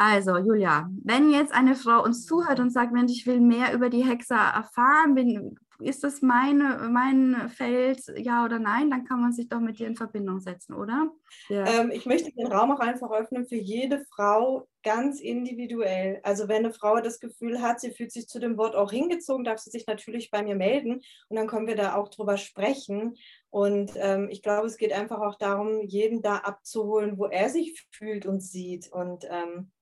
Also, 0.00 0.38
Julia, 0.38 0.88
wenn 1.02 1.32
jetzt 1.32 1.52
eine 1.52 1.74
Frau 1.74 2.04
uns 2.04 2.24
zuhört 2.24 2.60
und 2.60 2.70
sagt, 2.70 2.92
Mensch, 2.92 3.10
ich 3.10 3.26
will 3.26 3.40
mehr 3.40 3.74
über 3.74 3.90
die 3.90 4.04
Hexa 4.04 4.50
erfahren, 4.50 5.16
bin, 5.16 5.58
ist 5.80 6.04
das 6.04 6.22
meine, 6.22 6.88
mein 6.88 7.50
Feld, 7.50 8.04
ja 8.16 8.44
oder 8.44 8.60
nein, 8.60 8.90
dann 8.90 9.04
kann 9.04 9.20
man 9.20 9.32
sich 9.32 9.48
doch 9.48 9.58
mit 9.58 9.80
dir 9.80 9.88
in 9.88 9.96
Verbindung 9.96 10.38
setzen, 10.38 10.74
oder? 10.74 11.10
Ja. 11.48 11.66
Ähm, 11.66 11.90
ich 11.90 12.06
möchte 12.06 12.30
den 12.30 12.46
Raum 12.46 12.70
auch 12.70 12.78
einfach 12.78 13.10
öffnen 13.10 13.44
für 13.44 13.56
jede 13.56 14.04
Frau 14.14 14.68
ganz 14.84 15.20
individuell. 15.20 16.20
Also 16.22 16.46
wenn 16.46 16.64
eine 16.64 16.72
Frau 16.72 17.00
das 17.00 17.18
Gefühl 17.18 17.60
hat, 17.60 17.80
sie 17.80 17.90
fühlt 17.90 18.12
sich 18.12 18.28
zu 18.28 18.38
dem 18.38 18.56
Wort 18.56 18.76
auch 18.76 18.92
hingezogen, 18.92 19.42
darf 19.42 19.58
sie 19.58 19.70
sich 19.70 19.88
natürlich 19.88 20.30
bei 20.30 20.44
mir 20.44 20.54
melden 20.54 21.00
und 21.26 21.36
dann 21.36 21.48
können 21.48 21.66
wir 21.66 21.76
da 21.76 21.96
auch 21.96 22.08
drüber 22.08 22.36
sprechen. 22.36 23.16
Und 23.50 23.90
ähm, 23.96 24.28
ich 24.30 24.42
glaube, 24.42 24.68
es 24.68 24.76
geht 24.76 24.92
einfach 24.92 25.18
auch 25.18 25.38
darum, 25.38 25.82
jeden 25.82 26.22
da 26.22 26.36
abzuholen, 26.36 27.18
wo 27.18 27.26
er 27.26 27.48
sich 27.48 27.84
fühlt 27.90 28.26
und 28.26 28.40
sieht. 28.40 28.92
Und 28.92 29.24
ähm, 29.28 29.72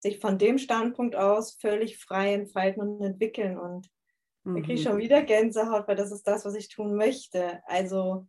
sich 0.00 0.18
von 0.18 0.38
dem 0.38 0.58
Standpunkt 0.58 1.14
aus 1.14 1.54
völlig 1.60 1.98
frei 1.98 2.34
entfalten 2.34 2.82
und 2.82 3.02
entwickeln. 3.02 3.58
Und 3.58 3.88
mhm. 4.44 4.56
da 4.56 4.60
kriege 4.62 4.74
ich 4.74 4.82
schon 4.82 4.98
wieder 4.98 5.22
Gänsehaut, 5.22 5.86
weil 5.86 5.96
das 5.96 6.12
ist 6.12 6.26
das, 6.26 6.44
was 6.44 6.54
ich 6.54 6.68
tun 6.68 6.96
möchte. 6.96 7.60
Also 7.66 8.26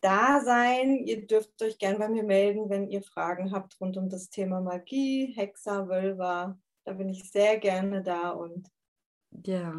da 0.00 0.40
sein, 0.40 1.04
ihr 1.04 1.26
dürft 1.26 1.62
euch 1.62 1.78
gerne 1.78 1.98
bei 1.98 2.08
mir 2.08 2.22
melden, 2.22 2.70
wenn 2.70 2.88
ihr 2.88 3.02
Fragen 3.02 3.52
habt 3.52 3.78
rund 3.80 3.96
um 3.96 4.08
das 4.08 4.30
Thema 4.30 4.60
Magie, 4.60 5.32
Hexa, 5.36 5.88
Wölver. 5.88 6.58
Da 6.84 6.92
bin 6.94 7.08
ich 7.08 7.30
sehr 7.30 7.58
gerne 7.58 8.02
da 8.02 8.30
und 8.30 8.68
ja. 9.44 9.74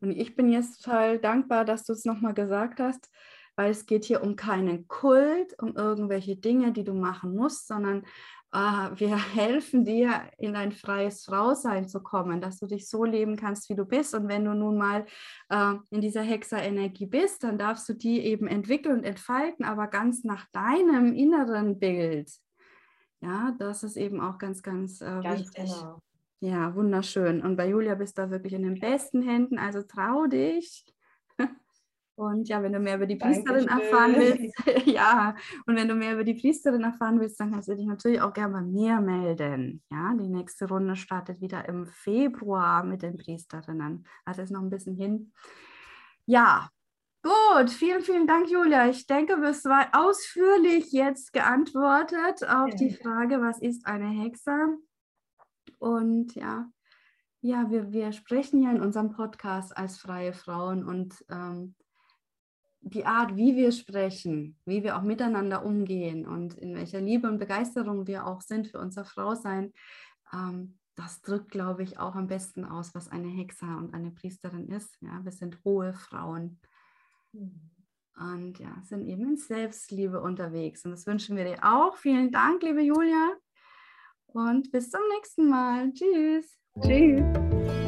Und 0.00 0.10
ich 0.10 0.36
bin 0.36 0.50
jetzt 0.50 0.82
total 0.82 1.18
dankbar, 1.18 1.64
dass 1.64 1.84
du 1.84 1.92
es 1.92 2.04
nochmal 2.04 2.34
gesagt 2.34 2.78
hast, 2.78 3.10
weil 3.56 3.70
es 3.70 3.86
geht 3.86 4.04
hier 4.04 4.22
um 4.22 4.36
keinen 4.36 4.86
Kult, 4.88 5.54
um 5.60 5.76
irgendwelche 5.76 6.36
Dinge, 6.36 6.72
die 6.72 6.84
du 6.84 6.92
machen 6.92 7.34
musst, 7.34 7.66
sondern 7.68 8.04
wir 8.54 9.16
helfen 9.34 9.84
dir, 9.84 10.22
in 10.38 10.54
ein 10.54 10.72
freies 10.72 11.24
Frausein 11.24 11.88
zu 11.88 12.00
kommen, 12.00 12.40
dass 12.40 12.58
du 12.58 12.66
dich 12.66 12.88
so 12.88 13.04
leben 13.04 13.36
kannst, 13.36 13.68
wie 13.68 13.74
du 13.74 13.84
bist. 13.84 14.14
Und 14.14 14.28
wenn 14.28 14.44
du 14.44 14.54
nun 14.54 14.78
mal 14.78 15.06
äh, 15.48 15.74
in 15.90 16.00
dieser 16.00 16.22
Hexerenergie 16.22 17.06
bist, 17.06 17.42
dann 17.42 17.58
darfst 17.58 17.88
du 17.88 17.94
die 17.94 18.20
eben 18.20 18.46
entwickeln 18.46 18.98
und 18.98 19.04
entfalten, 19.04 19.64
aber 19.64 19.88
ganz 19.88 20.24
nach 20.24 20.46
deinem 20.52 21.12
inneren 21.12 21.78
Bild. 21.78 22.30
Ja, 23.20 23.54
das 23.58 23.82
ist 23.82 23.96
eben 23.96 24.20
auch 24.20 24.38
ganz, 24.38 24.62
ganz, 24.62 25.00
äh, 25.00 25.20
ganz 25.22 25.40
wichtig. 25.40 25.72
Genau. 25.74 25.98
Ja, 26.40 26.74
wunderschön. 26.74 27.42
Und 27.42 27.56
bei 27.56 27.68
Julia 27.68 27.94
bist 27.94 28.18
du 28.18 28.30
wirklich 28.30 28.52
in 28.52 28.62
den 28.62 28.78
besten 28.78 29.22
Händen. 29.22 29.58
Also 29.58 29.82
trau 29.82 30.26
dich. 30.26 30.84
Und 32.16 32.48
ja, 32.48 32.62
wenn 32.62 32.72
du 32.72 32.78
mehr 32.78 32.96
über 32.96 33.06
die 33.06 33.16
Priesterin 33.16 33.66
Dankeschön. 33.66 33.92
erfahren 33.92 34.14
willst, 34.16 34.86
ja, 34.86 35.34
und 35.66 35.76
wenn 35.76 35.88
du 35.88 35.94
mehr 35.94 36.14
über 36.14 36.22
die 36.22 36.34
Priesterin 36.34 36.82
erfahren 36.82 37.18
willst, 37.18 37.40
dann 37.40 37.50
kannst 37.50 37.68
du 37.68 37.74
dich 37.74 37.86
natürlich 37.86 38.20
auch 38.20 38.32
gerne 38.32 38.52
bei 38.52 38.62
mir 38.62 39.00
melden. 39.00 39.82
Ja, 39.90 40.14
die 40.14 40.28
nächste 40.28 40.68
Runde 40.68 40.94
startet 40.94 41.40
wieder 41.40 41.68
im 41.68 41.86
Februar 41.86 42.84
mit 42.84 43.02
den 43.02 43.16
Priesterinnen. 43.16 44.06
Also 44.24 44.42
ist 44.42 44.52
noch 44.52 44.62
ein 44.62 44.70
bisschen 44.70 44.94
hin. 44.94 45.32
Ja, 46.26 46.68
gut. 47.22 47.70
Vielen, 47.70 48.02
vielen 48.02 48.28
Dank, 48.28 48.48
Julia. 48.48 48.88
Ich 48.88 49.06
denke, 49.06 49.34
es 49.44 49.64
war 49.64 49.88
ausführlich 49.92 50.92
jetzt 50.92 51.32
geantwortet 51.32 52.48
auf 52.48 52.70
ja. 52.70 52.76
die 52.76 52.94
Frage, 52.94 53.40
was 53.40 53.60
ist 53.60 53.86
eine 53.86 54.08
Hexe? 54.08 54.78
Und 55.80 56.36
ja, 56.36 56.70
ja, 57.40 57.70
wir, 57.70 57.92
wir 57.92 58.12
sprechen 58.12 58.62
ja 58.62 58.70
in 58.70 58.80
unserem 58.80 59.10
Podcast 59.10 59.76
als 59.76 59.98
freie 59.98 60.32
Frauen 60.32 60.84
und 60.84 61.24
ähm, 61.28 61.74
die 62.84 63.06
Art, 63.06 63.36
wie 63.36 63.56
wir 63.56 63.72
sprechen, 63.72 64.56
wie 64.66 64.82
wir 64.82 64.96
auch 64.96 65.02
miteinander 65.02 65.64
umgehen 65.64 66.26
und 66.26 66.54
in 66.54 66.74
welcher 66.74 67.00
Liebe 67.00 67.28
und 67.28 67.38
Begeisterung 67.38 68.06
wir 68.06 68.26
auch 68.26 68.42
sind 68.42 68.68
für 68.68 68.78
unser 68.78 69.04
Frausein, 69.04 69.72
ähm, 70.32 70.78
das 70.96 71.22
drückt, 71.22 71.50
glaube 71.50 71.82
ich, 71.82 71.98
auch 71.98 72.14
am 72.14 72.28
besten 72.28 72.64
aus, 72.64 72.94
was 72.94 73.08
eine 73.08 73.28
Hexe 73.28 73.64
und 73.64 73.94
eine 73.94 74.10
Priesterin 74.10 74.68
ist. 74.68 74.96
Ja, 75.00 75.24
wir 75.24 75.32
sind 75.32 75.58
hohe 75.64 75.92
Frauen. 75.92 76.60
Und 77.32 78.58
ja, 78.60 78.80
sind 78.84 79.04
eben 79.04 79.26
in 79.30 79.36
Selbstliebe 79.36 80.20
unterwegs. 80.20 80.84
Und 80.84 80.92
das 80.92 81.06
wünschen 81.06 81.36
wir 81.36 81.44
dir 81.44 81.58
auch. 81.62 81.96
Vielen 81.96 82.30
Dank, 82.30 82.62
liebe 82.62 82.80
Julia. 82.80 83.32
Und 84.26 84.70
bis 84.70 84.90
zum 84.90 85.00
nächsten 85.16 85.48
Mal. 85.48 85.92
Tschüss. 85.92 86.56
Tschüss. 86.80 87.83